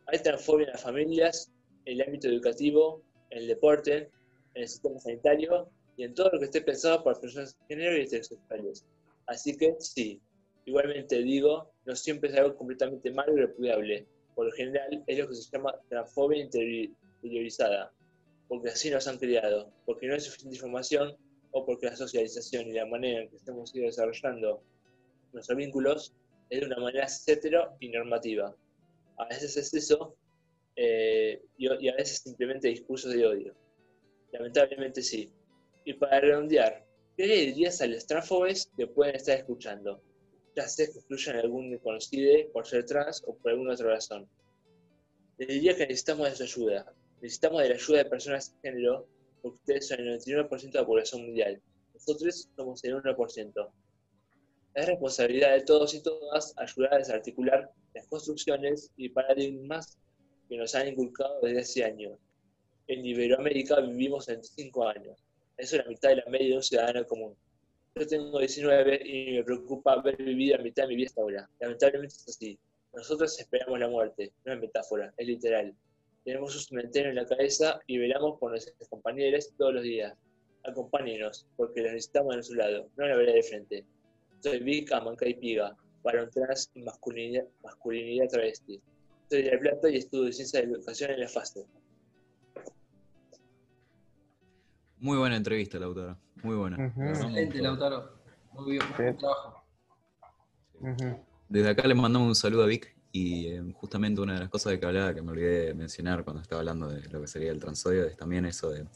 Hay 0.06 0.18
transfobia 0.18 0.66
en 0.66 0.72
las 0.72 0.82
familias, 0.82 1.52
en 1.84 2.00
el 2.00 2.06
ámbito 2.06 2.28
educativo, 2.28 3.02
en 3.30 3.38
el 3.38 3.46
deporte, 3.46 4.10
en 4.54 4.62
el 4.62 4.68
sistema 4.68 4.98
sanitario 4.98 5.68
y 5.96 6.04
en 6.04 6.14
todo 6.14 6.30
lo 6.32 6.38
que 6.38 6.46
esté 6.46 6.60
pensado 6.62 7.02
por 7.02 7.20
personas 7.20 7.56
de 7.58 7.66
género 7.74 7.96
y 7.96 8.02
heterosexuales. 8.02 8.84
Así 9.26 9.56
que 9.56 9.74
sí, 9.78 10.20
igualmente 10.64 11.18
digo, 11.22 11.70
no 11.84 11.96
siempre 11.96 12.30
es 12.30 12.36
algo 12.36 12.56
completamente 12.56 13.10
malo 13.10 13.36
y 13.36 13.40
repudiable. 13.40 14.06
Por 14.34 14.46
lo 14.46 14.52
general 14.52 15.02
es 15.06 15.18
lo 15.18 15.28
que 15.28 15.34
se 15.34 15.50
llama 15.50 15.74
transfobia 15.88 16.42
interiorizada, 16.42 17.92
porque 18.48 18.70
así 18.70 18.90
nos 18.90 19.06
han 19.06 19.18
criado, 19.18 19.70
porque 19.84 20.06
no 20.06 20.14
hay 20.14 20.20
suficiente 20.20 20.56
información 20.56 21.16
o 21.52 21.66
porque 21.66 21.86
la 21.86 21.96
socialización 21.96 22.68
y 22.68 22.72
la 22.72 22.86
manera 22.86 23.22
en 23.22 23.28
que 23.28 23.36
estamos 23.36 23.72
desarrollando 23.72 24.62
nuestros 25.32 25.56
vínculos 25.56 26.14
es 26.48 26.60
de 26.60 26.66
una 26.66 26.78
manera 26.78 27.06
hetero 27.26 27.76
y 27.80 27.88
normativa. 27.88 28.54
A 29.18 29.26
veces 29.26 29.56
es 29.56 29.74
eso 29.74 30.16
eh, 30.76 31.42
y, 31.58 31.66
y 31.84 31.88
a 31.88 31.94
veces 31.94 32.18
simplemente 32.18 32.68
discursos 32.68 33.12
de 33.12 33.26
odio. 33.26 33.54
Lamentablemente 34.32 35.02
sí. 35.02 35.30
Y 35.84 35.94
para 35.94 36.20
redondear, 36.20 36.86
¿qué 37.16 37.26
le 37.26 37.36
dirías 37.36 37.80
a 37.82 37.86
los 37.86 38.06
tránsfobes 38.06 38.70
que 38.76 38.86
pueden 38.86 39.16
estar 39.16 39.36
escuchando? 39.36 40.02
Ya 40.56 40.66
sea 40.68 40.86
que 40.86 40.98
excluyan 40.98 41.36
algún 41.36 41.70
desconocido 41.70 42.50
por 42.52 42.66
ser 42.66 42.84
trans 42.86 43.22
o 43.26 43.36
por 43.36 43.52
alguna 43.52 43.74
otra 43.74 43.88
razón. 43.88 44.28
Les 45.38 45.48
diría 45.48 45.76
que 45.76 45.86
necesitamos 45.86 46.30
de 46.30 46.36
su 46.36 46.42
ayuda. 46.42 46.92
Necesitamos 47.20 47.62
de 47.62 47.68
la 47.68 47.74
ayuda 47.74 47.98
de 47.98 48.04
personas 48.06 48.54
de 48.54 48.70
género 48.70 49.06
porque 49.42 49.58
ustedes 49.58 49.88
son 49.88 50.00
el 50.00 50.18
99% 50.18 50.72
de 50.72 50.78
la 50.78 50.86
población 50.86 51.22
mundial. 51.22 51.62
Nosotros 51.94 52.48
somos 52.56 52.84
el 52.84 52.94
1%. 52.94 53.70
Es 54.74 54.86
responsabilidad 54.86 55.52
de 55.52 55.64
todos 55.64 55.94
y 55.94 56.02
todas 56.02 56.54
ayudar 56.56 56.94
a 56.94 56.98
desarticular 56.98 57.70
las 57.94 58.06
construcciones 58.06 58.90
y 58.96 59.10
paradigmas 59.10 59.98
que 60.48 60.56
nos 60.56 60.74
han 60.74 60.88
inculcado 60.88 61.40
desde 61.42 61.60
hace 61.60 61.84
años 61.84 62.18
en 62.92 63.06
Iberoamérica 63.06 63.80
vivimos 63.80 64.26
25 64.26 64.88
años. 64.88 65.18
Eso 65.56 65.76
es 65.76 65.84
la 65.84 65.88
mitad 65.88 66.08
de 66.10 66.16
la 66.16 66.24
media 66.26 66.48
de 66.48 66.56
un 66.56 66.62
ciudadano 66.62 67.06
común. 67.06 67.36
Yo 67.94 68.06
tengo 68.06 68.38
19 68.38 69.02
y 69.04 69.32
me 69.32 69.44
preocupa 69.44 70.00
ver 70.00 70.16
vivir 70.16 70.56
la 70.56 70.62
mitad 70.62 70.84
de 70.84 70.88
mi 70.88 70.96
vida 70.96 71.08
hasta 71.08 71.20
ahora. 71.20 71.50
Lamentablemente 71.60 72.14
es 72.14 72.28
así. 72.28 72.58
Nosotros 72.94 73.38
esperamos 73.38 73.78
la 73.78 73.88
muerte, 73.88 74.32
no 74.44 74.52
es 74.52 74.60
metáfora, 74.60 75.12
es 75.16 75.26
literal. 75.26 75.74
Tenemos 76.24 76.54
un 76.54 76.62
cementerio 76.62 77.10
en 77.10 77.16
la 77.16 77.26
cabeza 77.26 77.80
y 77.86 77.98
velamos 77.98 78.38
por 78.38 78.50
nuestros 78.50 78.88
compañeros 78.88 79.50
todos 79.56 79.74
los 79.74 79.82
días. 79.82 80.14
Acompáñenos, 80.64 81.46
porque 81.56 81.82
los 81.82 81.92
necesitamos 81.92 82.32
a 82.32 82.36
nuestro 82.36 82.56
lado, 82.56 82.88
no 82.96 83.06
la 83.06 83.16
veré 83.16 83.32
de 83.34 83.42
frente. 83.42 83.84
Soy 84.40 84.58
Vika, 84.60 85.00
Manca 85.00 85.26
y 85.26 85.34
Piga, 85.34 85.76
varón 86.02 86.30
trans 86.30 86.70
y 86.74 86.82
masculinidad, 86.82 88.28
travesti. 88.28 88.80
Soy 89.28 89.42
de 89.42 89.52
La 89.52 89.58
Plata 89.58 89.90
y 89.90 89.96
estudio 89.96 90.32
ciencia 90.32 90.60
de 90.60 90.66
educación 90.66 91.10
en 91.10 91.20
la 91.20 91.28
FASTE. 91.28 91.64
Muy 95.02 95.18
buena 95.18 95.36
entrevista, 95.36 95.80
Lautaro. 95.80 96.16
Muy 96.44 96.54
buena. 96.54 96.86
Excelente, 96.86 97.60
Lautaro. 97.60 98.20
Muy 98.52 98.70
bien, 98.70 98.84
buen 98.96 99.16
trabajo. 99.16 99.64
Desde 101.48 101.70
acá 101.70 101.88
le 101.88 101.94
mandamos 101.96 102.28
un 102.28 102.34
saludo 102.36 102.62
a 102.62 102.66
Vic 102.66 102.94
y 103.10 103.48
eh, 103.48 103.72
justamente 103.74 104.20
una 104.20 104.34
de 104.34 104.38
las 104.38 104.48
cosas 104.48 104.70
de 104.70 104.78
que 104.78 104.86
hablaba 104.86 105.12
que 105.12 105.20
me 105.20 105.32
olvidé 105.32 105.66
de 105.66 105.74
mencionar 105.74 106.22
cuando 106.22 106.40
estaba 106.40 106.60
hablando 106.60 106.86
de 106.86 107.08
lo 107.08 107.20
que 107.20 107.26
sería 107.26 107.50
el 107.50 107.58
transodio 107.58 108.06
es 108.06 108.16
también 108.16 108.46
eso 108.46 108.70
de 108.70 108.86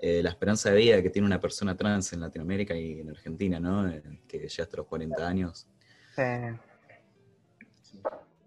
eh, 0.00 0.22
la 0.22 0.28
esperanza 0.28 0.70
de 0.70 0.76
vida 0.76 1.02
que 1.02 1.08
tiene 1.08 1.24
una 1.24 1.40
persona 1.40 1.74
trans 1.74 2.12
en 2.12 2.20
Latinoamérica 2.20 2.76
y 2.76 3.00
en 3.00 3.08
Argentina, 3.08 3.58
¿no? 3.58 3.88
Eh, 3.88 4.02
que 4.28 4.46
ya 4.46 4.64
hasta 4.64 4.76
los 4.76 4.86
40 4.86 5.26
años. 5.26 5.66
Sí. 6.14 6.22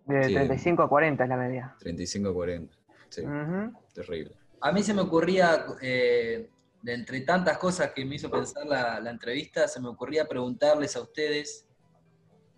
De 0.05 0.21
35 0.21 0.83
a 0.83 0.87
40 0.87 1.23
es 1.23 1.29
la 1.29 1.37
media. 1.37 1.75
35 1.79 2.29
a 2.29 2.33
40, 2.35 2.77
sí. 3.09 3.23
Terrible. 3.91 4.35
A 4.61 4.71
mí 4.71 4.83
se 4.83 4.93
me 4.93 5.01
ocurría 5.01 5.65
de 6.81 6.93
entre 6.93 7.21
tantas 7.21 7.57
cosas 7.57 7.91
que 7.91 8.05
me 8.05 8.15
hizo 8.15 8.29
pensar 8.29 8.65
la, 8.65 9.09
entrevista, 9.09 9.67
se 9.67 9.79
me 9.79 9.89
ocurría 9.89 10.27
preguntarles 10.27 10.95
a 10.95 11.01
ustedes, 11.01 11.67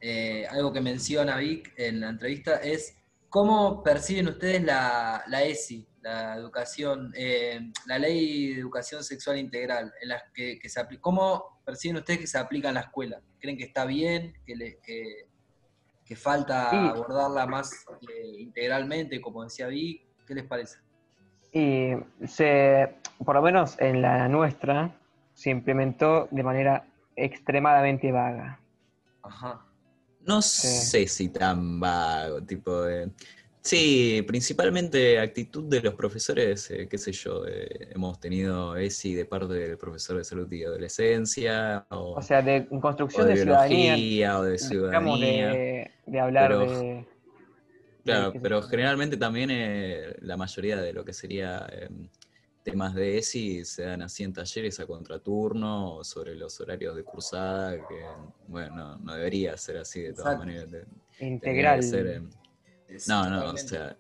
eh, 0.02 0.46
algo 0.50 0.72
que 0.72 0.82
menciona 0.82 1.38
Vic 1.38 1.74
en 1.78 2.02
la 2.02 2.10
entrevista, 2.10 2.58
es 2.58 2.96
cómo 3.30 3.84
perciben 3.84 4.28
ustedes 4.28 4.64
la, 4.64 5.24
ESI, 5.44 5.88
la 6.02 6.36
educación, 6.36 7.14
eh, 7.16 7.60
la 7.86 8.00
ley 8.00 8.54
de 8.54 8.60
educación 8.60 9.04
sexual 9.04 9.38
integral, 9.38 9.94
en 10.02 10.10
las 10.10 10.24
que, 10.34 10.60
se 10.64 11.00
¿cómo 11.00 11.62
perciben 11.66 11.98
ustedes 11.98 12.20
que 12.20 12.28
se 12.28 12.38
aplica 12.38 12.70
en 12.70 12.76
la 12.76 12.82
escuela? 12.82 13.22
¿Creen 13.40 13.58
que 13.58 13.66
está 13.66 13.86
bien, 13.86 14.34
que, 14.46 14.56
le, 14.56 14.80
que, 14.80 15.26
falta 16.16 16.90
abordarla 16.90 17.46
más 17.46 17.86
eh, 18.02 18.40
integralmente, 18.40 19.22
como 19.22 19.44
decía 19.44 19.68
Vic? 19.68 20.08
¿Qué 20.26 20.34
les 20.34 20.44
parece? 20.44 20.80
Y 21.52 21.92
se, 22.26 22.96
por 23.24 23.36
lo 23.36 23.42
menos 23.42 23.76
en 23.80 24.02
la 24.02 24.28
nuestra, 24.28 24.92
se 25.34 25.50
implementó 25.50 26.28
de 26.32 26.44
manera 26.44 26.86
extremadamente 27.16 28.12
vaga. 28.12 28.60
Ajá. 29.24 29.66
No 30.26 30.42
sé 30.42 31.08
si 31.08 31.30
tan 31.30 31.80
vago, 31.80 32.42
tipo 32.42 32.84
de... 32.84 33.10
Sí, 33.62 34.24
principalmente 34.26 35.20
actitud 35.20 35.66
de 35.66 35.82
los 35.82 35.94
profesores, 35.94 36.72
eh, 36.72 36.88
qué 36.90 36.98
sé 36.98 37.12
yo, 37.12 37.46
eh, 37.46 37.90
hemos 37.94 38.20
tenido 38.20 38.78
ESI 38.78 39.16
de 39.16 39.26
parte 39.26 39.54
del 39.54 39.78
profesor 39.78 40.18
de 40.18 40.24
salud 40.24 40.50
y 40.52 40.64
adolescencia, 40.64 41.86
o, 41.90 42.22
sea, 42.22 42.42
de 42.42 42.68
construcción 42.80 43.28
de, 43.28 43.36
ciudadanía, 43.36 44.40
o 44.40 44.44
de 44.44 44.58
ciudadanía. 44.58 45.50
De, 45.50 45.92
de 46.06 46.20
hablar 46.20 46.58
de 46.58 46.99
Claro, 48.10 48.34
pero 48.42 48.62
generalmente 48.64 49.18
también 49.18 49.50
eh, 49.52 50.16
la 50.22 50.38
mayoría 50.38 50.78
de 50.78 50.94
lo 50.94 51.04
que 51.06 51.14
sería 51.14 51.68
em, 51.72 52.10
temas 52.64 52.94
de 52.94 53.18
ESI 53.18 53.66
se 53.66 53.84
dan 53.84 54.02
así 54.02 54.24
en 54.24 54.34
talleres 54.34 54.80
a 54.80 54.86
contraturno 54.86 56.04
sobre 56.04 56.36
los 56.36 56.60
horarios 56.60 56.96
de 56.96 57.04
cursada, 57.04 57.76
que 57.88 58.06
bueno, 58.48 58.98
no, 58.98 59.14
debería 59.14 59.58
ser 59.58 59.78
así 59.78 60.02
de 60.02 60.14
todas 60.14 60.38
maneras. 60.38 60.68
Integral. 61.20 61.84
Em, 61.84 62.30
no, 63.08 63.30
no, 63.30 63.52
o 63.52 63.58
sea. 63.58 63.98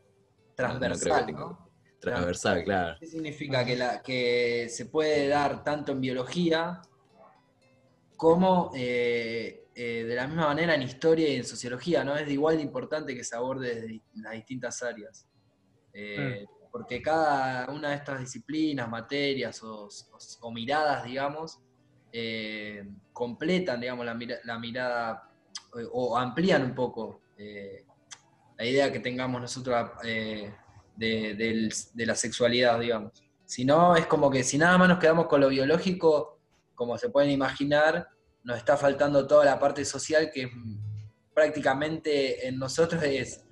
Transversal, 0.56 1.32
¿no? 1.32 1.70
Transversal, 2.00 2.64
claro. 2.64 2.98
¿Qué 3.00 3.08
significa? 3.08 3.66
Que, 3.66 3.76
la, 3.76 4.02
que 4.02 4.68
se 4.70 4.86
puede 4.86 5.28
dar 5.28 5.64
tanto 5.64 5.92
en 5.92 6.02
biología 6.02 6.82
como 8.16 8.72
eh, 8.76 9.59
eh, 9.82 10.04
de 10.04 10.14
la 10.14 10.28
misma 10.28 10.48
manera 10.48 10.76
en 10.76 10.82
historia 10.82 11.30
y 11.30 11.38
en 11.38 11.46
sociología, 11.46 12.04
¿no? 12.04 12.14
Es 12.18 12.26
de 12.26 12.34
igual 12.34 12.58
de 12.58 12.64
importante 12.64 13.16
que 13.16 13.24
se 13.24 13.34
aborde 13.34 13.76
desde 13.76 14.02
las 14.16 14.34
distintas 14.34 14.84
áreas. 14.84 15.26
Eh, 15.94 16.46
mm. 16.46 16.70
Porque 16.70 17.02
cada 17.02 17.72
una 17.72 17.92
de 17.92 17.96
estas 17.96 18.20
disciplinas, 18.20 18.90
materias 18.90 19.64
o, 19.64 19.88
miradas, 20.52 21.06
digamos, 21.06 21.62
eh, 22.12 22.90
completan, 23.14 23.80
digamos, 23.80 24.06
la, 24.06 24.60
mirada 24.60 25.32
o, 25.94 26.18
amplían 26.18 26.64
un 26.64 26.76
poco 26.76 27.22
la 27.38 28.66
idea 28.66 28.92
que 28.92 29.00
tengamos 29.00 29.40
nosotros 29.40 29.92
de, 30.04 30.52
de 30.98 32.06
la 32.06 32.16
sexualidad, 32.16 32.82
digamos. 32.82 33.14
Si 33.46 33.64
no, 33.64 33.96
es 33.96 34.08
como 34.08 34.30
que 34.30 34.44
si 34.44 34.58
nada 34.58 34.78
más 34.78 34.90
nos 34.90 35.00
quedamos 35.00 35.28
con 35.28 35.40
lo 35.40 35.48
biológico, 35.48 36.42
como 36.76 36.98
se 36.98 37.10
pueden 37.10 37.32
imaginar, 37.32 38.10
nos 38.44 38.58
está 38.58 38.78
faltando 38.78 39.28
toda 39.28 39.46
la 39.46 39.60
parte 39.60 39.84
social 39.86 40.32
que 40.32 40.50
prácticamente 41.34 42.48
en 42.48 42.58
nosotros 42.58 43.02
es 43.04 43.46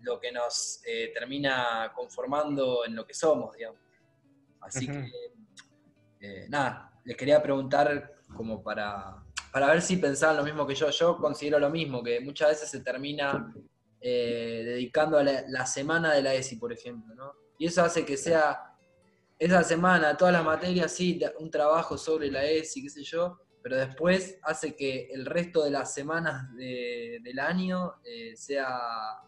lo 0.00 0.20
que 0.20 0.30
nos 0.30 0.80
eh, 0.86 1.10
termina 1.12 1.92
conformando 1.94 2.84
en 2.84 2.94
lo 2.94 3.06
que 3.06 3.14
somos, 3.14 3.56
digamos. 3.56 3.80
Así 4.60 4.86
que, 4.86 5.10
eh, 6.20 6.46
nada, 6.48 6.92
les 7.04 7.16
quería 7.16 7.42
preguntar 7.42 8.16
como 8.36 8.62
para, 8.62 9.22
para 9.52 9.68
ver 9.68 9.82
si 9.82 9.96
pensaban 9.96 10.36
lo 10.36 10.44
mismo 10.44 10.66
que 10.66 10.74
yo. 10.74 10.90
Yo 10.90 11.16
considero 11.16 11.58
lo 11.58 11.70
mismo, 11.70 12.02
que 12.02 12.20
muchas 12.20 12.50
veces 12.50 12.70
se 12.70 12.80
termina 12.80 13.52
eh, 14.00 14.62
dedicando 14.64 15.18
a 15.18 15.24
la, 15.24 15.66
semana 15.66 16.12
de 16.14 16.22
la 16.22 16.34
ESI, 16.34 16.56
por 16.56 16.72
ejemplo, 16.72 17.14
¿no? 17.14 17.32
Y 17.58 17.66
eso 17.66 17.82
hace 17.82 18.04
que 18.04 18.16
sea 18.16 18.74
esa 19.38 19.62
semana, 19.64 20.16
todas 20.16 20.32
las 20.32 20.44
materias, 20.44 20.92
sí, 20.92 21.20
un 21.38 21.50
trabajo 21.50 21.96
sobre 21.96 22.30
la 22.30 22.44
ESI, 22.44 22.82
qué 22.82 22.90
sé 22.90 23.02
yo, 23.02 23.40
pero 23.66 23.78
después 23.78 24.38
hace 24.44 24.76
que 24.76 25.08
el 25.12 25.26
resto 25.26 25.64
de 25.64 25.72
las 25.72 25.92
semanas 25.92 26.54
del 26.54 27.38
año 27.40 27.94
eh, 28.04 28.36
sea 28.36 28.68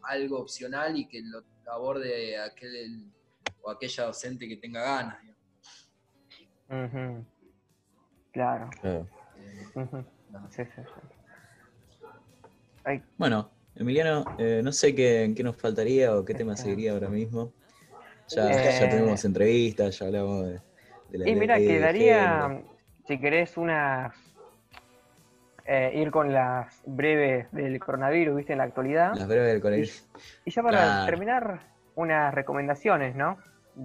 algo 0.00 0.38
opcional 0.38 0.96
y 0.96 1.08
que 1.08 1.22
lo 1.22 1.42
aborde 1.66 2.38
aquel 2.38 3.10
o 3.62 3.68
aquella 3.68 4.04
docente 4.04 4.46
que 4.46 4.56
tenga 4.58 4.80
ganas. 4.80 5.18
Claro. 8.30 8.70
Bueno, 13.16 13.50
Emiliano, 13.74 14.24
eh, 14.38 14.60
no 14.62 14.70
sé 14.70 14.94
qué, 14.94 15.32
qué, 15.36 15.42
nos 15.42 15.56
faltaría 15.56 16.14
o 16.14 16.24
qué 16.24 16.34
tema 16.34 16.56
seguiría 16.56 16.92
ahora 16.92 17.08
mismo. 17.08 17.54
Ya, 18.28 18.52
ya 18.52 18.86
eh, 18.86 18.88
tenemos 18.88 19.24
entrevistas, 19.24 19.98
ya 19.98 20.06
hablamos 20.06 20.46
de, 20.46 20.60
la... 21.18 21.28
Y 21.28 21.34
mira, 21.34 21.56
quedaría, 21.58 22.62
si 23.04 23.18
querés, 23.18 23.56
unas 23.56 24.27
eh, 25.70 25.92
ir 25.94 26.10
con 26.10 26.32
las 26.32 26.80
breves 26.86 27.52
del 27.52 27.78
coronavirus, 27.78 28.36
¿viste? 28.36 28.52
En 28.52 28.58
la 28.58 28.64
actualidad. 28.64 29.14
Las 29.14 29.28
breves 29.28 29.52
del 29.52 29.60
coronavirus. 29.60 30.08
Y, 30.46 30.50
ya 30.50 30.62
para 30.62 31.04
terminar, 31.04 31.60
unas 31.94 32.32
recomendaciones, 32.32 33.14
¿no? 33.14 33.36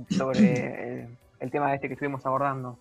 Sobre 0.09 1.09
el, 1.41 1.51
tema 1.51 1.75
este 1.75 1.89
que 1.89 1.95
estuvimos 1.95 2.25
abordando. 2.25 2.79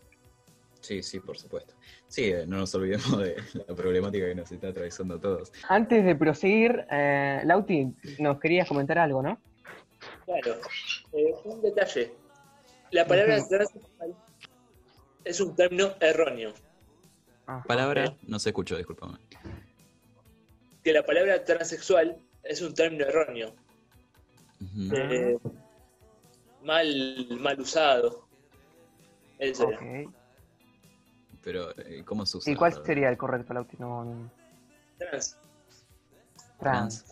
Sí, 0.80 1.02
sí, 1.02 1.18
por 1.18 1.36
supuesto. 1.36 1.74
Sí, 2.06 2.30
eh, 2.30 2.44
no 2.46 2.58
nos 2.58 2.72
olvidemos 2.76 3.18
de 3.18 3.36
la 3.66 3.74
problemática 3.74 4.24
que 4.24 4.36
nos 4.36 4.52
está 4.52 4.68
atravesando 4.68 5.16
a 5.16 5.20
todos. 5.20 5.52
Antes 5.68 6.04
de 6.04 6.14
proseguir, 6.14 6.86
eh, 6.88 7.40
Lauti, 7.44 7.92
nos 8.20 8.38
querías 8.38 8.68
comentar 8.68 8.98
algo, 8.98 9.20
¿no? 9.20 9.36
Claro. 10.26 10.60
un 11.44 11.60
detalle. 11.60 12.12
La 12.92 13.04
palabra 13.04 13.36
es 15.24 15.40
un 15.40 15.56
término 15.56 15.90
erróneo. 15.98 16.52
Palabra, 17.66 18.16
no 18.26 18.38
se 18.38 18.50
escuchó, 18.50 18.76
discúlpame. 18.76 19.18
Que 20.82 20.92
la 20.92 21.04
palabra 21.04 21.44
transexual 21.44 22.16
es 22.42 22.62
un 22.62 22.74
término 22.74 23.04
erróneo. 23.04 23.54
Eh, 24.92 25.38
mal, 26.62 27.26
mal 27.40 27.60
usado. 27.60 28.26
Eso 29.38 29.70
Pero, 31.42 31.76
eh, 31.78 32.02
¿cómo 32.04 32.24
se 32.26 32.38
usa? 32.38 32.52
¿Y 32.52 32.56
cuál 32.56 32.72
sería 32.84 33.08
el 33.08 33.16
correcto, 33.16 33.52
Lauti? 33.52 33.76
Trans. 34.98 35.36
Trans. 36.60 37.04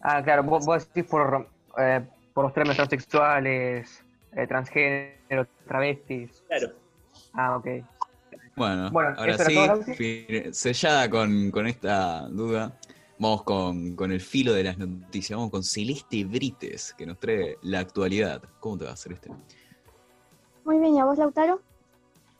Ah, 0.00 0.22
claro, 0.22 0.42
vos, 0.42 0.66
decís 0.92 1.08
por, 1.08 1.48
eh, 1.78 2.04
por 2.34 2.44
los 2.44 2.54
términos 2.54 2.76
transexuales, 2.76 4.04
transgénero, 4.48 5.46
travestis. 5.66 6.42
Claro. 6.48 6.72
Ah, 7.34 7.56
ok. 7.56 7.66
Bueno, 8.56 8.90
ahora 9.16 9.38
sí, 9.38 10.26
sellada 10.52 11.08
con, 11.08 11.66
esta 11.66 12.28
duda, 12.28 12.78
vamos 13.18 13.42
con, 13.44 14.12
el 14.12 14.20
filo 14.20 14.52
de 14.52 14.64
las 14.64 14.78
noticias, 14.78 15.36
vamos 15.36 15.50
con 15.50 15.62
Celeste 15.62 16.24
Brites, 16.24 16.94
que 16.94 17.06
nos 17.06 17.18
trae 17.18 17.56
la 17.62 17.80
actualidad. 17.80 18.42
¿Cómo 18.58 18.78
te 18.78 18.84
va, 18.84 18.96
Celeste? 18.96 19.30
Muy 20.64 20.78
bien, 20.78 20.94
¿y 20.94 21.00
a 21.00 21.04
vos, 21.04 21.16
Lautaro? 21.16 21.60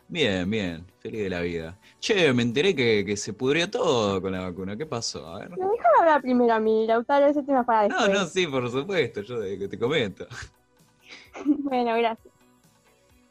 Bien, 0.08 0.50
bien, 0.50 0.84
feliz 0.98 1.22
de 1.22 1.30
la 1.30 1.40
vida. 1.40 1.78
Che, 2.00 2.32
me 2.32 2.42
enteré 2.42 2.74
que, 2.74 3.16
se 3.16 3.32
pudrió 3.32 3.70
todo 3.70 4.20
con 4.20 4.32
la 4.32 4.40
vacuna. 4.40 4.76
¿Qué 4.76 4.84
pasó? 4.84 5.26
A 5.28 5.38
ver. 5.38 5.50
Me 5.50 5.56
déjame 5.56 5.78
hablar 6.00 6.20
primero 6.20 6.52
a 6.52 6.60
mí, 6.60 6.86
Lautaro, 6.86 7.26
ese 7.26 7.42
tema 7.44 7.64
para 7.64 7.84
después. 7.84 8.08
No, 8.08 8.14
no, 8.14 8.26
sí, 8.26 8.46
por 8.46 8.68
supuesto, 8.70 9.22
yo 9.22 9.40
te, 9.40 9.68
te 9.68 9.78
comento. 9.78 10.26
bueno, 11.44 11.96
gracias. 11.96 12.34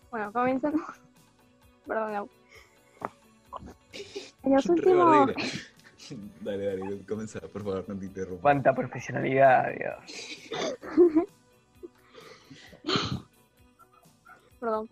Bueno, 0.10 0.32
comenzamos. 0.32 0.82
Perdón, 1.86 2.13
Lautaro. 2.13 2.38
En 4.43 4.54
los 4.54 4.65
últimos... 4.67 5.32
Dale, 6.41 6.65
dale, 6.65 7.06
comienza, 7.06 7.39
por 7.39 7.63
favor, 7.63 7.86
no 7.88 7.95
te 7.95 8.06
interrumpa. 8.06 8.41
Cuánta 8.41 8.73
profesionalidad, 8.73 9.67
Dios. 9.78 9.95
Perdón. 14.60 14.89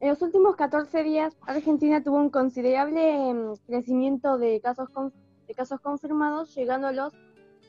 En 0.00 0.08
los 0.10 0.20
últimos 0.22 0.56
14 0.56 1.02
días, 1.02 1.36
Argentina 1.46 2.02
tuvo 2.02 2.16
un 2.16 2.30
considerable 2.30 3.30
em, 3.30 3.54
crecimiento 3.66 4.38
de 4.38 4.60
casos, 4.60 4.88
de 5.46 5.54
casos 5.54 5.80
confirmados, 5.80 6.54
llegando 6.54 6.86
a 6.86 6.92
los 6.92 7.12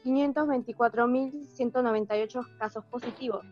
524.198 0.03 2.57
casos 2.57 2.85
positivos, 2.85 3.45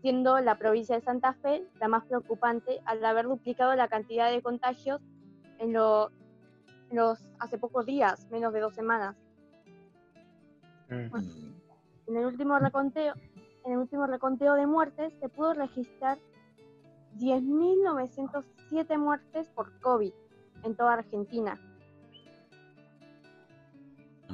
siendo 0.00 0.40
la 0.40 0.58
provincia 0.58 0.96
de 0.96 1.02
Santa 1.02 1.34
Fe 1.34 1.64
la 1.80 1.88
más 1.88 2.04
preocupante 2.04 2.80
al 2.84 3.04
haber 3.04 3.26
duplicado 3.26 3.74
la 3.74 3.88
cantidad 3.88 4.30
de 4.30 4.42
contagios 4.42 5.00
en, 5.58 5.72
los 5.72 7.28
hace 7.38 7.58
pocos 7.58 7.86
días, 7.86 8.26
menos 8.30 8.52
de 8.52 8.60
dos 8.60 8.74
semanas. 8.74 9.16
en 10.88 12.16
el 12.16 12.26
último 12.26 12.58
reconteo, 12.58 13.14
en 13.64 13.72
el 13.72 13.78
último 13.78 14.06
reconteo 14.06 14.54
de 14.54 14.66
muertes 14.66 15.12
se 15.20 15.28
pudo 15.28 15.54
registrar 15.54 16.18
10.907 17.18 18.98
muertes 18.98 19.48
por 19.48 19.78
COVID 19.80 20.12
en 20.62 20.76
toda 20.76 20.94
Argentina. 20.94 21.60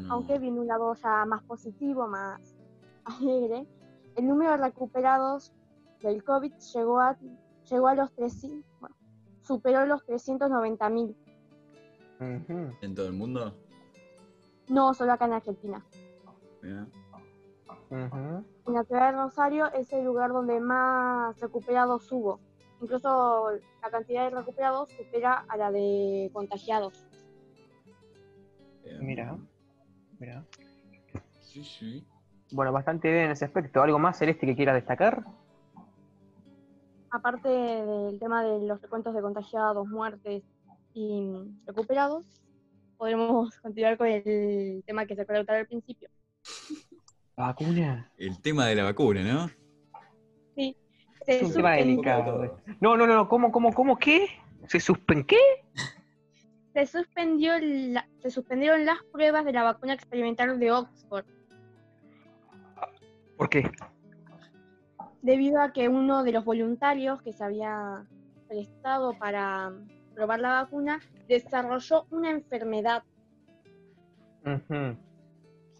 Aunque 0.08 0.38
viene 0.38 0.60
un 0.60 0.66
lado 0.66 0.94
ya 0.94 1.24
más 1.24 1.42
positivo, 1.44 2.06
más 2.06 2.56
alegre, 3.04 3.66
el 4.16 4.26
número 4.26 4.52
de 4.52 4.56
recuperados 4.58 5.52
del 6.02 6.22
COVID 6.24 6.52
llegó 6.74 7.00
a, 7.00 7.16
llegó 7.70 7.88
a 7.88 7.94
los 7.94 8.12
300, 8.12 8.71
superó 9.42 9.86
los 9.86 10.04
390.000. 10.06 11.14
¿En 12.80 12.94
todo 12.94 13.06
el 13.06 13.12
mundo? 13.12 13.54
No, 14.68 14.94
solo 14.94 15.12
acá 15.12 15.26
en 15.26 15.32
Argentina. 15.32 15.84
En 16.62 18.74
la 18.74 18.84
ciudad 18.84 19.12
de 19.12 19.18
Rosario 19.18 19.72
es 19.72 19.92
el 19.92 20.04
lugar 20.04 20.32
donde 20.32 20.60
más 20.60 21.38
recuperados 21.40 22.10
hubo. 22.12 22.40
Incluso 22.80 23.50
la 23.82 23.90
cantidad 23.90 24.24
de 24.24 24.36
recuperados 24.36 24.90
supera 24.90 25.44
a 25.48 25.56
la 25.56 25.70
de 25.70 26.30
contagiados. 26.32 27.06
Mira, 29.00 29.36
mira. 30.18 30.44
Sí, 31.40 31.64
sí. 31.64 32.06
Bueno, 32.52 32.72
bastante 32.72 33.10
bien 33.10 33.24
en 33.24 33.30
ese 33.32 33.44
aspecto. 33.44 33.82
¿Algo 33.82 33.98
más, 33.98 34.18
Celeste, 34.18 34.46
que 34.46 34.56
quiera 34.56 34.74
destacar? 34.74 35.24
Aparte 37.12 37.46
del 37.46 38.18
tema 38.18 38.42
de 38.42 38.66
los 38.66 38.80
recuentos 38.80 39.14
de 39.14 39.20
contagiados, 39.20 39.86
muertes 39.86 40.42
y 40.94 41.30
recuperados, 41.66 42.24
podremos 42.96 43.54
continuar 43.62 43.98
con 43.98 44.06
el 44.06 44.82
tema 44.86 45.04
que 45.04 45.14
se 45.14 45.20
aclaró 45.20 45.44
al 45.46 45.66
principio. 45.66 46.08
¿La 47.36 47.48
vacuna? 47.48 48.10
El 48.16 48.40
tema 48.40 48.66
de 48.66 48.76
la 48.76 48.84
vacuna, 48.84 49.22
¿no? 49.22 49.50
Sí. 50.56 50.74
es 51.26 51.42
un 51.42 51.52
tema 51.52 51.72
delicado. 51.72 52.58
No, 52.80 52.96
no, 52.96 53.06
no, 53.06 53.28
¿cómo, 53.28 53.52
cómo, 53.52 53.74
cómo, 53.74 53.98
qué? 53.98 54.28
¿Se 54.68 54.80
suspendió 54.80 55.26
qué? 55.26 55.38
Se, 56.72 56.86
suspendió 56.86 57.52
se 58.20 58.30
suspendieron 58.30 58.86
las 58.86 59.02
pruebas 59.12 59.44
de 59.44 59.52
la 59.52 59.64
vacuna 59.64 59.92
experimental 59.92 60.58
de 60.58 60.72
Oxford. 60.72 61.26
¿Por 63.36 63.50
qué? 63.50 63.70
Debido 65.22 65.60
a 65.60 65.72
que 65.72 65.88
uno 65.88 66.24
de 66.24 66.32
los 66.32 66.44
voluntarios 66.44 67.22
que 67.22 67.32
se 67.32 67.44
había 67.44 68.04
prestado 68.48 69.16
para 69.18 69.72
probar 70.14 70.40
la 70.40 70.62
vacuna 70.62 71.00
desarrolló 71.28 72.06
una 72.10 72.30
enfermedad. 72.30 73.04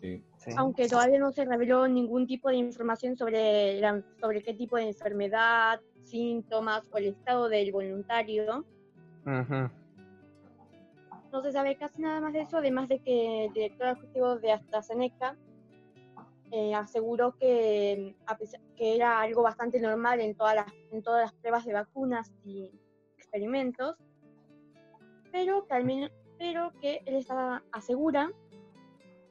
sí. 0.00 0.24
Aunque 0.56 0.88
todavía 0.88 1.18
no 1.18 1.32
se 1.32 1.44
reveló 1.44 1.86
ningún 1.86 2.26
tipo 2.26 2.48
de 2.48 2.56
información 2.56 3.16
sobre, 3.16 3.80
sobre 4.20 4.42
qué 4.42 4.54
tipo 4.54 4.76
de 4.76 4.88
enfermedad, 4.88 5.80
síntomas 6.04 6.88
o 6.92 6.98
el 6.98 7.06
estado 7.06 7.48
del 7.48 7.72
voluntario. 7.72 8.64
No 11.32 11.42
se 11.42 11.52
sabe 11.52 11.76
casi 11.76 12.02
nada 12.02 12.20
más 12.20 12.32
de 12.32 12.42
eso, 12.42 12.58
además 12.58 12.88
de 12.88 12.98
que 12.98 13.46
el 13.46 13.52
director 13.52 13.88
ejecutivo 13.88 14.36
de 14.36 14.52
AstraZeneca 14.52 15.36
eh, 16.54 16.74
aseguró 16.74 17.34
que, 17.38 18.14
que 18.76 18.94
era 18.94 19.20
algo 19.20 19.42
bastante 19.42 19.80
normal 19.80 20.20
en 20.20 20.34
todas, 20.34 20.54
las, 20.54 20.66
en 20.90 21.02
todas 21.02 21.22
las 21.22 21.32
pruebas 21.32 21.64
de 21.64 21.72
vacunas 21.72 22.30
y 22.44 22.70
experimentos, 23.16 23.96
pero 25.32 25.66
que, 25.66 26.12
pero 26.38 26.72
que 26.78 27.00
él 27.06 27.16
estaba, 27.16 27.62
asegura 27.72 28.30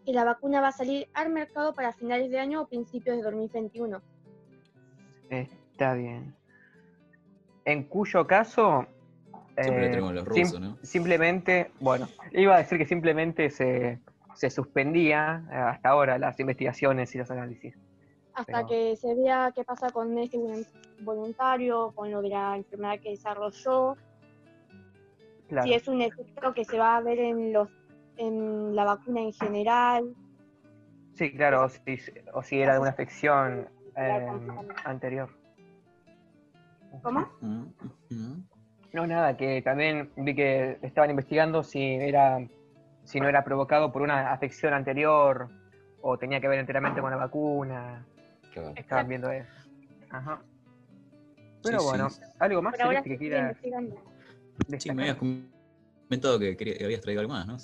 que 0.04 0.14
la 0.14 0.24
vacuna 0.24 0.62
va 0.62 0.70
a 0.70 0.72
salir 0.72 1.10
al 1.14 1.30
mercado 1.30 1.76
para 1.76 1.94
finales 1.94 2.32
de 2.32 2.40
año 2.40 2.62
o 2.62 2.68
principios 2.68 3.18
de 3.18 3.22
2021. 3.22 4.02
Está 5.30 5.94
bien. 5.94 6.36
En 7.66 7.84
cuyo 7.84 8.26
caso... 8.26 8.88
Siempre 9.60 9.94
eh, 9.94 10.02
los 10.02 10.26
rusos, 10.26 10.60
¿no? 10.60 10.78
Simplemente, 10.82 11.70
bueno, 11.80 12.08
iba 12.32 12.56
a 12.56 12.58
decir 12.58 12.80
que 12.80 12.86
simplemente 12.86 13.52
se, 13.52 14.00
se 14.42 14.50
suspendía 14.50 15.46
eh, 15.52 15.56
hasta 15.56 15.90
ahora 15.90 16.18
las 16.18 16.40
investigaciones 16.40 17.14
y 17.14 17.20
los 17.20 17.30
análisis. 17.30 17.78
Hasta 18.34 18.66
que 18.66 18.96
se 18.96 19.14
vea 19.14 19.52
qué 19.54 19.64
pasa 19.64 19.92
con 19.92 20.18
este 20.18 20.40
voluntario, 21.02 21.92
con 21.94 22.10
lo 22.10 22.24
de 22.24 22.30
la 22.30 22.58
enfermedad 22.58 23.00
que 23.00 23.12
desarrolló. 23.12 23.96
Si 25.62 25.74
es 25.74 25.88
un 25.88 26.02
efecto 26.02 26.56
que 26.56 26.66
se 26.66 26.80
va 26.80 26.98
a 26.98 27.02
ver 27.02 27.20
en 27.20 27.54
los 27.54 27.70
en 28.18 28.76
la 28.76 28.86
vacuna 28.86 29.22
en 29.22 29.34
general. 29.34 30.16
Sí, 31.14 31.32
claro, 31.34 31.66
o 31.66 31.70
si, 31.70 32.00
o 32.34 32.42
si 32.42 32.62
era 32.62 32.74
de 32.74 32.80
una 32.80 32.90
afección 32.90 33.70
eh, 33.96 34.28
anterior. 34.86 35.30
¿Cómo? 37.04 37.30
No, 38.92 39.06
nada, 39.06 39.38
que 39.38 39.62
también 39.62 40.10
vi 40.16 40.34
que 40.34 40.80
estaban 40.82 41.12
investigando 41.12 41.62
si 41.64 41.94
era 41.94 42.40
si 43.12 43.20
no 43.20 43.28
era 43.28 43.44
provocado 43.44 43.92
por 43.92 44.02
una 44.02 44.32
afección 44.32 44.74
anterior 44.74 45.50
o 46.02 46.18
tenía 46.18 46.40
que 46.40 46.48
ver 46.48 46.60
enteramente 46.60 47.02
con 47.02 47.12
la 47.12 47.18
vacuna. 47.18 48.06
Estaban 48.76 49.10
viendo 49.10 49.30
eso. 49.30 49.52
Ajá. 50.10 50.42
Pero 51.62 51.84
bueno, 51.84 52.08
¿algo 52.40 52.62
más 52.62 52.76
que 53.04 53.18
quiera 53.18 53.54
Sí, 54.78 54.92
me 54.94 55.04
habías 55.04 55.18
comentado 55.18 56.40
que, 56.40 56.78
habías 56.84 57.02
traído 57.02 57.22
algo 57.22 57.34
más, 57.34 57.48
¿no? 57.48 57.58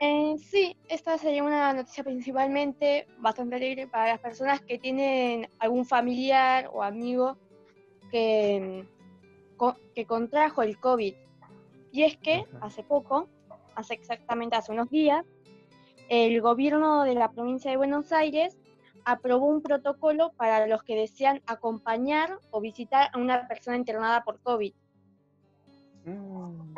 Eh, 0.00 0.34
sí, 0.38 0.76
esta 0.88 1.16
sería 1.16 1.44
una 1.44 1.72
noticia 1.72 2.02
principalmente 2.02 3.06
bastante 3.20 3.54
alegre 3.54 3.86
para 3.86 4.08
las 4.08 4.18
personas 4.18 4.60
que 4.60 4.78
tienen 4.78 5.48
algún 5.60 5.86
familiar 5.86 6.68
o 6.72 6.82
amigo 6.82 7.38
que, 8.10 8.84
que 9.94 10.04
contrajo 10.04 10.62
el 10.62 10.78
COVID. 10.78 11.14
Y 11.92 12.02
es 12.02 12.16
que 12.16 12.44
hace 12.60 12.82
poco, 12.82 13.28
hace 13.76 13.94
exactamente 13.94 14.56
hace 14.56 14.72
unos 14.72 14.90
días, 14.90 15.24
el 16.08 16.40
gobierno 16.40 17.04
de 17.04 17.14
la 17.14 17.30
provincia 17.30 17.70
de 17.70 17.76
Buenos 17.76 18.12
Aires 18.12 18.58
aprobó 19.04 19.46
un 19.46 19.62
protocolo 19.62 20.32
para 20.36 20.66
los 20.66 20.82
que 20.82 20.96
desean 20.96 21.42
acompañar 21.46 22.38
o 22.50 22.60
visitar 22.60 23.10
a 23.12 23.18
una 23.18 23.46
persona 23.46 23.76
internada 23.76 24.24
por 24.24 24.40
COVID. 24.40 24.72
Mm. 26.06 26.74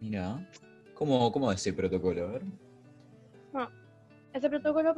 Mira. 0.00 0.48
¿Cómo, 0.94 1.32
cómo 1.32 1.50
es 1.50 1.60
ese 1.60 1.72
protocolo? 1.72 2.24
A 2.24 2.26
ver. 2.32 2.42
Bueno, 3.52 3.68
ese 4.32 4.48
protocolo. 4.48 4.94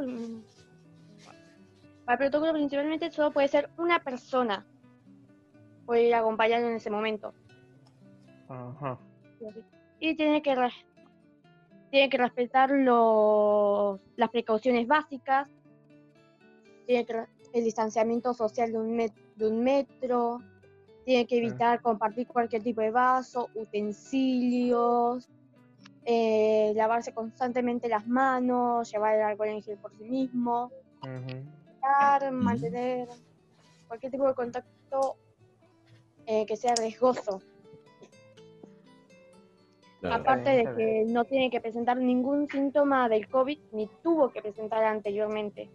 Para 2.05 2.25
el 2.25 2.31
protocolo 2.31 2.53
principalmente 2.53 3.11
solo 3.11 3.33
puede 3.33 3.49
ser 3.49 3.71
una 3.79 4.03
persona. 4.03 4.67
Puede 5.87 6.09
ir 6.09 6.15
acompañando 6.15 6.69
en 6.69 6.77
ese 6.77 6.91
momento. 6.91 7.33
Ajá. 8.49 8.99
Y 9.99 10.15
tiene 10.17 10.43
que, 10.43 10.55
tiene 11.91 12.09
que 12.09 12.19
respetar 12.19 12.71
los, 12.71 14.01
las 14.17 14.31
precauciones 14.31 14.87
básicas. 14.87 15.49
Tiene 16.87 17.05
que 17.05 17.25
el 17.53 17.65
distanciamiento 17.65 18.35
social 18.35 18.73
de 18.73 18.79
un, 18.79 18.97
de 18.97 19.47
un 19.47 19.63
metro. 19.63 20.41
Tiene 21.05 21.27
que 21.27 21.39
evitar 21.39 21.81
compartir 21.83 22.27
cualquier 22.27 22.63
tipo 22.63 22.81
de 22.81 22.91
vaso, 22.91 23.49
utensilios, 23.55 25.29
eh, 26.05 26.73
lavarse 26.75 27.13
constantemente 27.13 27.89
las 27.89 28.07
manos, 28.07 28.91
llevar 28.93 29.17
el 29.17 29.23
alcohol 29.23 29.49
en 29.49 29.63
gel 29.63 29.77
por 29.79 29.93
sí 29.97 30.05
mismo, 30.05 30.71
mantener 32.33 33.09
cualquier 33.89 34.13
tipo 34.13 34.27
de 34.27 34.35
contacto 34.35 35.17
eh, 36.27 36.47
que 36.47 36.57
sea 36.57 36.75
riesgoso. 36.75 37.41
Aparte 40.03 40.51
de 40.51 40.65
que 40.77 41.05
no 41.07 41.25
tiene 41.25 41.51
que 41.51 41.61
presentar 41.61 41.97
ningún 41.97 42.49
síntoma 42.49 43.09
del 43.09 43.29
COVID 43.29 43.59
ni 43.73 43.89
tuvo 44.03 44.31
que 44.31 44.43
presentar 44.43 44.85
anteriormente. 44.85 45.69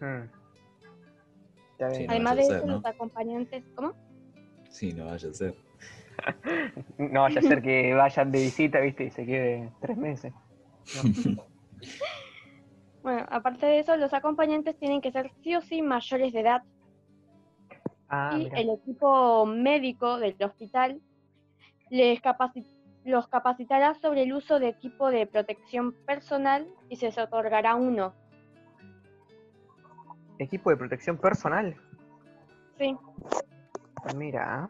Hmm. 0.00 0.28
Además 1.78 2.36
de 2.36 2.42
eso, 2.42 2.66
los 2.66 2.84
acompañantes, 2.84 3.64
¿cómo? 3.74 3.92
Sí, 4.68 4.92
no 4.92 5.06
vaya 5.06 5.28
a 5.28 5.32
ser. 5.32 5.54
no 6.98 7.22
vaya 7.22 7.40
a 7.40 7.42
ser 7.42 7.62
que 7.62 7.94
vayan 7.94 8.32
de 8.32 8.40
visita, 8.40 8.80
viste, 8.80 9.04
y 9.04 9.10
se 9.10 9.26
quede 9.26 9.72
tres 9.80 9.96
meses. 9.96 10.32
bueno, 13.02 13.26
aparte 13.28 13.66
de 13.66 13.78
eso, 13.80 13.96
los 13.96 14.12
acompañantes 14.14 14.76
tienen 14.78 15.00
que 15.00 15.12
ser 15.12 15.30
sí 15.42 15.54
o 15.54 15.60
sí 15.60 15.82
mayores 15.82 16.32
de 16.32 16.40
edad. 16.40 16.62
Ah, 18.08 18.38
y 18.38 18.48
el 18.54 18.70
equipo 18.70 19.44
médico 19.46 20.18
del 20.18 20.36
hospital 20.40 21.00
les 21.90 22.20
los 23.04 23.28
capacitará 23.28 23.94
sobre 23.94 24.22
el 24.22 24.32
uso 24.32 24.58
de 24.58 24.68
equipo 24.68 25.10
de 25.10 25.26
protección 25.26 25.92
personal 26.06 26.66
y 26.88 26.96
se 26.96 27.06
les 27.06 27.18
otorgará 27.18 27.76
uno. 27.76 28.12
¿Equipo 30.38 30.70
de 30.70 30.76
protección 30.76 31.16
personal? 31.16 31.76
Sí. 32.78 32.96
Mira. 34.16 34.68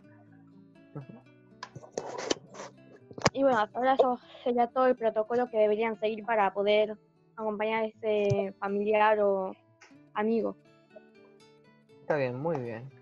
Y 3.33 3.43
bueno, 3.43 3.59
hasta 3.59 3.79
ahora 3.79 3.95
eso 3.95 4.19
sería 4.45 4.67
todo 4.69 4.87
el 4.87 4.97
protocolo 4.97 5.51
que 5.51 5.59
deberían 5.59 5.99
seguir 5.99 6.25
para 6.25 6.53
poder 6.53 6.97
acompañar 7.37 7.85
a 7.85 7.87
ese 7.87 8.55
familiar 8.59 9.21
o 9.21 9.55
amigo. 10.15 10.57
Está 12.01 12.17
bien, 12.17 12.39
muy 12.39 12.57
bien. 12.59 12.96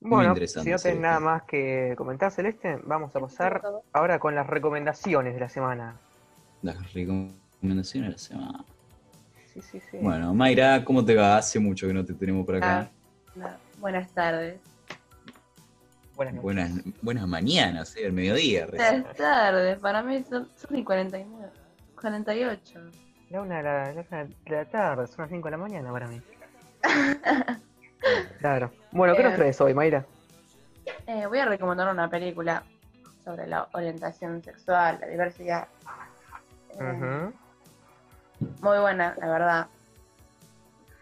Bueno, 0.00 0.34
si 0.34 0.70
no 0.70 0.78
tenés 0.78 1.00
nada 1.00 1.20
más 1.20 1.42
que 1.42 1.94
comentar, 1.96 2.32
Celeste, 2.32 2.78
vamos 2.84 3.14
a 3.14 3.20
pasar 3.20 3.60
ahora 3.92 4.18
con 4.18 4.34
las 4.34 4.46
recomendaciones 4.46 5.34
de 5.34 5.40
la 5.40 5.48
semana. 5.50 5.96
Las 6.62 6.92
recomendaciones 6.94 7.92
de 7.92 8.12
la 8.12 8.18
semana. 8.18 8.64
Sí, 9.52 9.60
sí, 9.60 9.80
sí. 9.90 9.98
Bueno, 10.00 10.32
Mayra, 10.32 10.82
¿cómo 10.84 11.04
te 11.04 11.14
va? 11.14 11.36
Hace 11.36 11.58
mucho 11.58 11.86
que 11.86 11.92
no 11.92 12.02
te 12.04 12.14
tenemos 12.14 12.46
por 12.46 12.56
acá. 12.56 12.90
Ah, 13.42 13.56
buenas 13.78 14.10
tardes. 14.12 14.58
Buenas, 16.16 16.42
buenas, 16.42 16.70
buenas 17.02 17.28
mañanas, 17.28 17.94
¿eh? 17.96 18.06
el 18.06 18.12
mediodía. 18.12 18.66
Buenas 18.66 19.16
tardes, 19.16 19.78
para 19.78 20.02
mí 20.02 20.24
son, 20.28 20.48
son 20.56 20.82
49, 20.82 21.50
48. 22.00 22.80
La 23.30 23.42
una 23.42 23.58
de 23.58 23.62
la, 23.62 23.92
la, 23.92 24.28
la 24.46 24.64
tarde, 24.64 25.06
son 25.06 25.22
las 25.24 25.30
5 25.30 25.46
de 25.46 25.50
la 25.50 25.56
mañana 25.58 25.92
para 25.92 26.08
mí. 26.08 26.20
Claro. 28.38 28.72
Bueno, 28.92 29.14
¿qué 29.14 29.22
nos 29.22 29.34
eh, 29.34 29.36
traes 29.36 29.60
hoy, 29.60 29.74
Mayra? 29.74 30.04
Eh, 31.06 31.26
voy 31.26 31.38
a 31.38 31.44
recomendar 31.44 31.92
una 31.92 32.08
película 32.08 32.62
sobre 33.24 33.46
la 33.46 33.68
orientación 33.72 34.42
sexual, 34.42 34.98
la 35.00 35.06
diversidad. 35.06 35.68
Eh, 36.78 37.30
muy 38.60 38.78
buena, 38.78 39.14
la 39.18 39.28
verdad. 39.28 39.66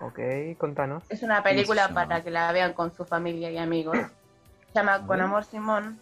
Ok, 0.00 0.18
contanos. 0.58 1.04
Es 1.08 1.22
una 1.22 1.42
película 1.42 1.88
para 1.88 2.22
que 2.22 2.30
la 2.30 2.52
vean 2.52 2.72
con 2.72 2.92
su 2.92 3.04
familia 3.04 3.50
y 3.50 3.58
amigos. 3.58 3.96
Se 4.68 4.74
llama 4.74 5.06
Con 5.06 5.20
Amor 5.20 5.44
Simón. 5.44 5.98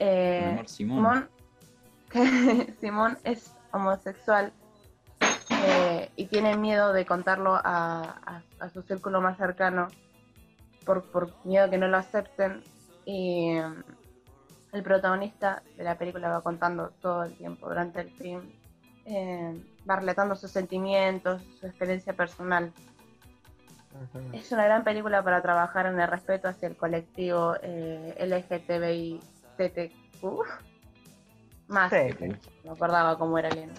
Amor 0.00 0.68
Simón. 0.68 1.28
Simón, 2.12 2.74
Simón 2.80 3.18
es 3.24 3.54
homosexual 3.72 4.52
eh, 5.50 5.89
y 6.20 6.26
tiene 6.26 6.54
miedo 6.54 6.92
de 6.92 7.06
contarlo 7.06 7.58
a, 7.64 8.42
su 8.74 8.82
círculo 8.82 9.22
más 9.22 9.38
cercano 9.38 9.88
por, 10.84 11.02
por 11.04 11.32
miedo 11.44 11.70
que 11.70 11.78
no 11.78 11.88
lo 11.88 11.96
acepten. 11.96 12.62
Y 13.06 13.54
mm, 13.54 13.82
el 14.72 14.82
protagonista 14.82 15.62
de 15.78 15.84
la 15.84 15.96
película 15.96 16.28
va 16.28 16.42
contando 16.42 16.90
todo 17.00 17.24
el 17.24 17.32
tiempo 17.38 17.70
durante 17.70 18.02
el 18.02 18.10
film, 18.10 18.42
eh, 19.06 19.64
va 19.88 19.96
relatando 19.96 20.36
sus 20.36 20.50
sentimientos, 20.50 21.40
su 21.58 21.66
experiencia 21.66 22.12
personal. 22.12 22.70
Es 24.34 24.52
una 24.52 24.66
gran 24.66 24.84
película 24.84 25.22
para 25.22 25.40
trabajar 25.40 25.86
en 25.86 25.98
el 25.98 26.06
respeto 26.06 26.48
hacia 26.48 26.68
el 26.68 26.76
colectivo 26.76 27.54
eh, 27.62 28.14
LGTBI 28.20 29.20
Más, 31.68 31.92
no 32.64 32.72
acordaba 32.72 33.16
cómo 33.16 33.38
era 33.38 33.48
el 33.48 33.70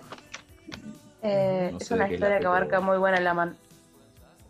eh, 1.22 1.76
es 1.80 1.92
una 1.92 2.12
historia 2.12 2.40
que 2.40 2.46
abarca 2.46 2.80
muy 2.80 2.98
buena 2.98 3.20
la, 3.20 3.54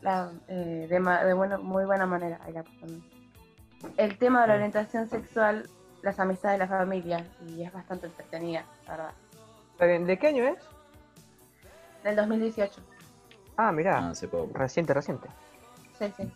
la 0.01 0.31
eh, 0.47 0.87
de, 0.89 0.99
muy 0.99 1.85
buena 1.85 2.05
manera. 2.05 2.39
el 3.97 4.17
tema 4.17 4.41
de 4.41 4.47
la 4.47 4.53
orientación 4.55 5.09
sexual, 5.09 5.69
las 6.01 6.19
amistades 6.19 6.59
de 6.59 6.65
la 6.65 6.77
familia, 6.77 7.25
y 7.47 7.63
es 7.63 7.73
bastante 7.73 8.07
entretenida, 8.07 8.65
la 8.87 8.97
verdad. 9.77 10.05
¿De 10.05 10.19
qué 10.19 10.27
año 10.27 10.43
es? 10.43 10.57
Del 12.03 12.15
2018. 12.15 12.81
Ah, 13.57 13.71
mira, 13.71 13.97
ah, 13.99 14.13
reciente, 14.53 14.93
reciente. 14.93 15.27
Sí, 15.97 16.11
sí. 16.17 16.33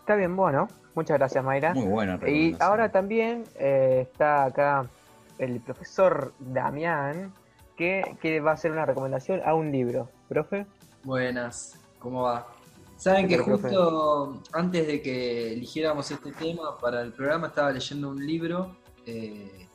Está 0.00 0.16
bien, 0.16 0.34
bueno. 0.34 0.68
Muchas 0.94 1.18
gracias, 1.18 1.44
Mayra. 1.44 1.74
Muy 1.74 1.86
buena. 1.86 2.18
Y 2.28 2.56
ahora 2.58 2.88
también 2.88 3.44
eh, 3.56 4.06
está 4.10 4.44
acá 4.44 4.86
el 5.38 5.60
profesor 5.60 6.32
Damián, 6.40 7.32
que, 7.78 8.40
va 8.40 8.50
a 8.50 8.54
hacer 8.54 8.72
una 8.72 8.84
recomendación 8.84 9.40
a 9.44 9.54
un 9.54 9.70
libro. 9.70 10.10
¿Profe? 10.28 10.66
Buenas, 11.04 11.78
¿cómo 11.98 12.22
va? 12.22 12.48
Saben 12.96 13.28
que 13.28 13.38
justo 13.38 14.42
antes 14.52 14.86
de 14.86 15.00
que 15.00 15.52
eligiéramos 15.52 16.10
este 16.10 16.32
tema 16.32 16.76
para 16.78 17.00
el 17.02 17.12
programa 17.12 17.46
estaba 17.46 17.70
leyendo 17.70 18.10
un 18.10 18.26
libro 18.26 18.76
eh, 19.06 19.68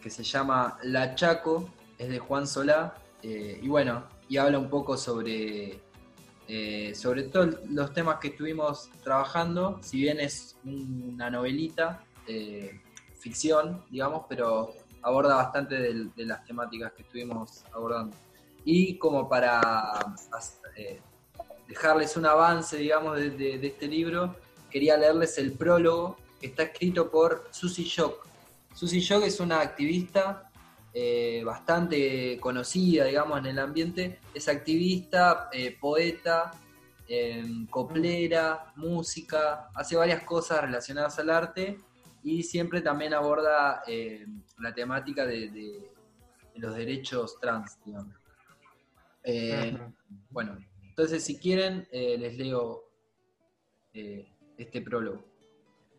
que 0.00 0.08
se 0.08 0.22
llama 0.22 0.78
La 0.84 1.16
Chaco, 1.16 1.68
es 1.98 2.08
de 2.08 2.20
Juan 2.20 2.46
Solá, 2.46 2.94
eh, 3.22 3.58
y 3.60 3.68
bueno, 3.68 4.04
y 4.28 4.36
habla 4.36 4.60
un 4.60 4.70
poco 4.70 4.96
sobre, 4.96 5.80
eh, 6.46 6.94
sobre 6.94 7.24
todos 7.24 7.56
los 7.68 7.92
temas 7.92 8.20
que 8.20 8.28
estuvimos 8.28 8.88
trabajando, 9.02 9.80
si 9.82 9.98
bien 9.98 10.20
es 10.20 10.56
una 10.64 11.28
novelita, 11.28 12.04
ficción, 13.18 13.82
digamos, 13.90 14.26
pero 14.28 14.72
aborda 15.02 15.36
bastante 15.36 15.76
de, 15.76 16.24
las 16.24 16.44
temáticas 16.44 16.92
que 16.92 17.02
estuvimos 17.02 17.64
abordando. 17.72 18.16
Y 18.64 18.98
como 18.98 19.28
para 19.28 20.14
eh, 20.76 21.00
dejarles 21.66 22.16
un 22.16 22.26
avance, 22.26 22.76
digamos, 22.76 23.16
de, 23.16 23.66
este 23.66 23.86
libro, 23.86 24.36
quería 24.70 24.96
leerles 24.96 25.38
el 25.38 25.52
prólogo 25.52 26.16
que 26.40 26.48
está 26.48 26.64
escrito 26.64 27.10
por 27.10 27.48
Susie 27.50 27.84
Shock. 27.84 28.26
Susie 28.74 29.00
Shock 29.00 29.24
es 29.24 29.40
una 29.40 29.60
activista 29.60 30.50
eh, 30.92 31.42
bastante 31.44 32.38
conocida, 32.40 33.04
digamos, 33.04 33.38
en 33.38 33.46
el 33.46 33.58
ambiente. 33.58 34.20
Es 34.34 34.48
activista, 34.48 35.48
eh, 35.52 35.76
poeta, 35.78 36.52
coplera, 37.70 38.72
música, 38.76 39.68
hace 39.74 39.96
varias 39.96 40.22
cosas 40.22 40.60
relacionadas 40.60 41.18
al 41.18 41.30
arte 41.30 41.76
y 42.22 42.42
siempre 42.42 42.80
también 42.80 43.14
aborda 43.14 43.82
eh, 43.86 44.26
la 44.58 44.74
temática 44.74 45.26
de, 45.26 45.90
los 46.56 46.74
derechos 46.74 47.38
trans, 47.40 47.78
digamos. 47.84 48.14
Eh, 49.24 49.78
bueno, 50.30 50.58
entonces 50.88 51.24
si 51.24 51.38
quieren, 51.38 51.86
eh, 51.90 52.18
les 52.18 52.36
leo 52.36 52.84
este 53.92 54.82
prólogo. 54.82 55.24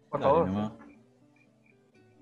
Por 0.10 0.22
favor. 0.22 0.78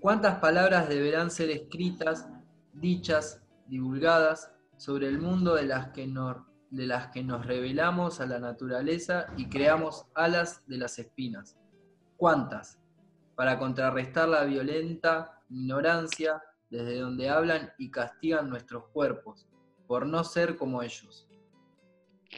¿Cuántas 0.00 0.38
palabras 0.38 0.88
deberán 0.88 1.30
ser 1.30 1.50
escritas, 1.50 2.28
dichas, 2.72 3.42
divulgadas 3.66 4.50
sobre 4.78 5.08
el 5.08 5.18
mundo 5.18 5.54
de 5.54 5.64
las 5.64 5.88
que 5.88 6.06
nos, 6.06 6.38
de 6.70 6.86
las 6.86 7.08
que 7.08 7.22
nos 7.22 7.44
revelamos 7.44 8.20
a 8.20 8.26
la 8.26 8.38
naturaleza 8.38 9.26
y 9.36 9.50
creamos 9.50 10.06
alas 10.14 10.66
de 10.66 10.78
las 10.78 10.98
espinas? 10.98 11.58
¿Cuántas? 12.16 12.79
Para 13.40 13.58
contrarrestar 13.58 14.28
la 14.28 14.44
violenta 14.44 15.42
ignorancia 15.48 16.42
desde 16.68 17.00
donde 17.00 17.30
hablan 17.30 17.72
y 17.78 17.90
castigan 17.90 18.50
nuestros 18.50 18.88
cuerpos, 18.88 19.48
por 19.86 20.04
no 20.04 20.24
ser 20.24 20.58
como 20.58 20.82
ellos. 20.82 21.26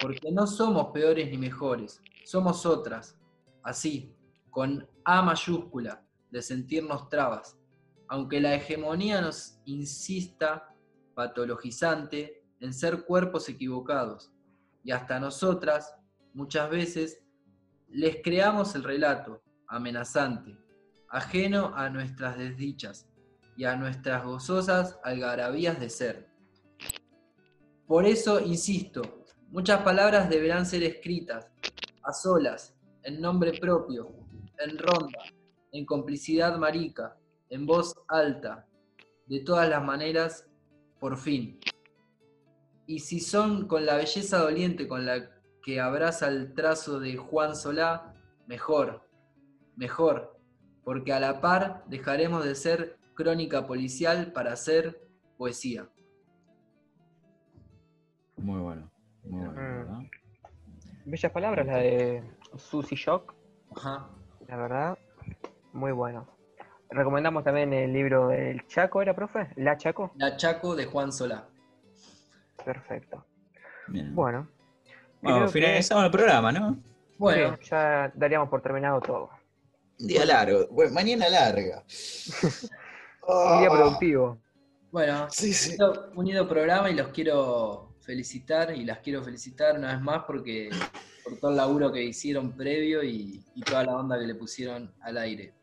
Porque 0.00 0.30
no 0.30 0.46
somos 0.46 0.92
peores 0.92 1.28
ni 1.28 1.36
mejores, 1.38 2.00
somos 2.24 2.64
otras, 2.64 3.18
así, 3.64 4.14
con 4.48 4.88
A 5.05 5.22
mayúscula, 5.22 6.07
de 6.30 6.40
sentirnos 6.40 7.09
trabas, 7.09 7.59
aunque 8.07 8.40
la 8.40 8.55
hegemonía 8.55 9.20
nos 9.20 9.59
insista, 9.64 10.72
patologizante, 11.16 12.44
en 12.61 12.72
ser 12.72 13.05
cuerpos 13.07 13.48
equivocados, 13.48 14.32
y 14.84 14.92
hasta 14.92 15.18
nosotras, 15.18 15.96
muchas 16.32 16.70
veces, 16.70 17.24
les 17.88 18.22
creamos 18.22 18.76
el 18.76 18.84
relato 18.84 19.42
amenazante, 19.66 20.61
ajeno 21.12 21.72
a 21.76 21.90
nuestras 21.90 22.38
desdichas 22.38 23.06
y 23.54 23.64
a 23.64 23.76
nuestras 23.76 24.24
gozosas 24.24 24.98
algarabías 25.04 25.78
de 25.78 25.90
ser. 25.90 26.28
Por 27.86 28.06
eso, 28.06 28.40
insisto, 28.40 29.02
muchas 29.50 29.82
palabras 29.82 30.30
deberán 30.30 30.64
ser 30.64 30.82
escritas, 30.82 31.50
a 32.02 32.12
solas, 32.14 32.74
en 33.02 33.20
nombre 33.20 33.52
propio, 33.52 34.10
en 34.58 34.78
ronda, 34.78 35.18
en 35.70 35.84
complicidad 35.84 36.56
marica, 36.56 37.18
en 37.50 37.66
voz 37.66 37.94
alta, 38.08 38.66
de 39.26 39.40
todas 39.40 39.68
las 39.68 39.84
maneras, 39.84 40.48
por 40.98 41.18
fin. 41.18 41.60
Y 42.86 43.00
si 43.00 43.20
son 43.20 43.68
con 43.68 43.84
la 43.84 43.96
belleza 43.96 44.38
doliente 44.38 44.88
con 44.88 45.04
la 45.04 45.30
que 45.62 45.78
abraza 45.78 46.28
el 46.28 46.54
trazo 46.54 46.98
de 46.98 47.18
Juan 47.18 47.54
Solá, 47.54 48.14
mejor, 48.46 49.06
mejor, 49.76 50.41
porque 50.85 51.12
a 51.12 51.20
la 51.20 51.41
par 51.41 51.85
dejaremos 51.87 52.45
de 52.45 52.55
ser 52.55 52.99
crónica 53.14 53.66
policial 53.66 54.33
para 54.33 54.57
ser 54.57 55.01
poesía. 55.37 55.89
Muy 58.37 58.61
bueno, 58.61 58.91
muy 59.24 59.47
bueno. 59.47 60.01
Mm. 60.01 60.11
Bellas 61.05 61.33
palabras, 61.33 61.66
la 61.66 61.76
de 61.78 62.22
Susie 62.57 62.97
Shock. 62.97 63.35
Ajá. 63.76 64.09
La 64.49 64.57
verdad, 64.57 64.99
muy 65.72 65.93
bueno. 65.93 66.26
Recomendamos 66.91 67.43
también 67.45 67.72
el 67.72 67.93
libro 67.93 68.28
del 68.28 68.66
Chaco, 68.66 69.01
¿era, 69.01 69.14
profe? 69.14 69.49
¿La 69.57 69.76
Chaco? 69.76 70.12
La 70.16 70.37
Chaco 70.37 70.74
de 70.76 70.87
Juan 70.87 71.11
Solá. 71.12 71.49
Perfecto. 72.64 73.24
Bueno. 73.89 74.49
Bueno, 75.20 75.49
finalizamos 75.49 76.05
el 76.05 76.11
programa, 76.11 76.53
¿no? 76.53 76.76
Bueno, 77.18 77.57
ya 77.61 78.11
daríamos 78.14 78.49
por 78.49 78.61
terminado 78.61 79.01
todo. 79.01 79.30
Un 80.03 80.09
día 80.09 80.26
largo, 80.26 80.66
bueno, 80.72 80.92
mañana 80.92 81.28
larga. 81.28 81.84
Un 83.28 83.61
día 83.61 83.70
productivo. 83.70 84.36
Bueno, 84.90 85.28
sí, 85.30 85.53
sí. 85.53 85.76
unido 86.16 86.48
programa 86.48 86.90
y 86.90 86.94
los 86.94 87.09
quiero 87.09 87.94
felicitar 88.00 88.74
y 88.74 88.84
las 88.84 88.98
quiero 88.98 89.22
felicitar 89.22 89.78
una 89.78 89.92
vez 89.92 90.03
más 90.03 90.24
porque 90.24 90.70
por 91.22 91.38
todo 91.38 91.53
el 91.53 91.57
laburo 91.57 91.92
que 91.92 92.03
hicieron 92.03 92.50
previo 92.50 93.05
y, 93.05 93.44
toda 93.64 93.84
la 93.84 93.96
onda 93.96 94.18
que 94.18 94.26
le 94.26 94.34
pusieron 94.34 94.92
al 95.03 95.18
aire. 95.18 95.55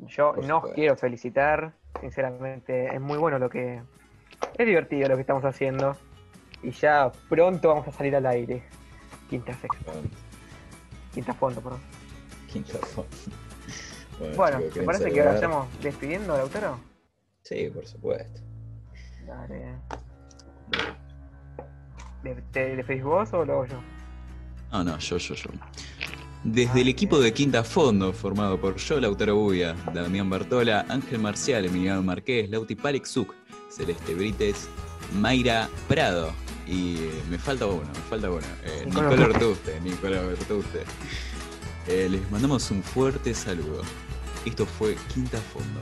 Yo 0.00 0.34
no 0.34 0.60
quiero 0.74 0.94
felicitar, 0.94 1.72
sinceramente, 2.02 2.94
es 2.94 3.00
muy 3.00 3.16
bueno 3.16 3.38
lo 3.38 3.48
que... 3.48 3.82
Es 4.58 4.66
divertido 4.66 5.08
lo 5.08 5.14
que 5.14 5.22
estamos 5.22 5.44
haciendo 5.46 5.96
y 6.62 6.70
ya 6.72 7.10
pronto 7.30 7.68
vamos 7.68 7.88
a 7.88 7.92
salir 7.92 8.14
al 8.14 8.26
aire. 8.26 8.62
Quinta 9.30 9.54
sexta. 9.54 9.92
Quinta 11.14 11.32
fondo, 11.32 11.62
perdón. 11.62 11.97
Quinta 12.50 12.78
fondo. 12.78 13.08
Bueno, 14.36 14.58
¿te 14.74 14.82
parece 14.82 15.12
que 15.12 15.20
ahora 15.20 15.34
estamos 15.36 15.68
despidiendo, 15.80 16.36
Lautaro? 16.36 16.80
Sí, 17.44 17.70
por 17.72 17.86
supuesto. 17.86 18.40
Dale. 19.24 19.76
¿Te 22.50 22.76
despedís 22.76 23.04
vos 23.04 23.32
o 23.32 23.44
lo 23.44 23.52
hago 23.52 23.66
yo? 23.66 23.80
No, 24.72 24.82
no, 24.82 24.98
yo, 24.98 25.18
yo, 25.18 25.34
yo. 25.34 25.50
Desde 26.44 26.80
el 26.80 26.88
equipo 26.88 27.20
de 27.20 27.32
Quinta 27.32 27.62
Fondo, 27.62 28.12
formado 28.12 28.60
por 28.60 28.76
yo, 28.76 29.00
Lautaro 29.00 29.36
Buya, 29.36 29.74
Damián 29.94 30.28
Bartola, 30.28 30.84
Ángel 30.88 31.18
Marcial, 31.18 31.64
Emiliano 31.64 32.02
Marqués, 32.02 32.50
Lauti 32.50 32.74
Palexuk, 32.74 33.34
Celeste 33.70 34.14
Brites, 34.14 34.68
Mayra 35.14 35.68
Prado. 35.88 36.32
Y 36.66 36.96
eh, 36.96 37.22
me 37.30 37.38
falta 37.38 37.66
uno, 37.66 37.86
me 37.86 38.00
falta 38.10 38.30
uno. 38.30 38.46
Eh, 38.64 38.84
Nicolás 38.86 39.20
Ortuste, 39.20 39.80
Nicolás 39.80 40.22
Ortuste. 40.24 40.82
Eh, 41.88 42.06
les 42.10 42.30
mandamos 42.30 42.70
un 42.70 42.82
fuerte 42.82 43.34
saludo. 43.34 43.82
Esto 44.44 44.66
fue 44.66 44.94
Quinta 45.12 45.38
Fondo. 45.38 45.80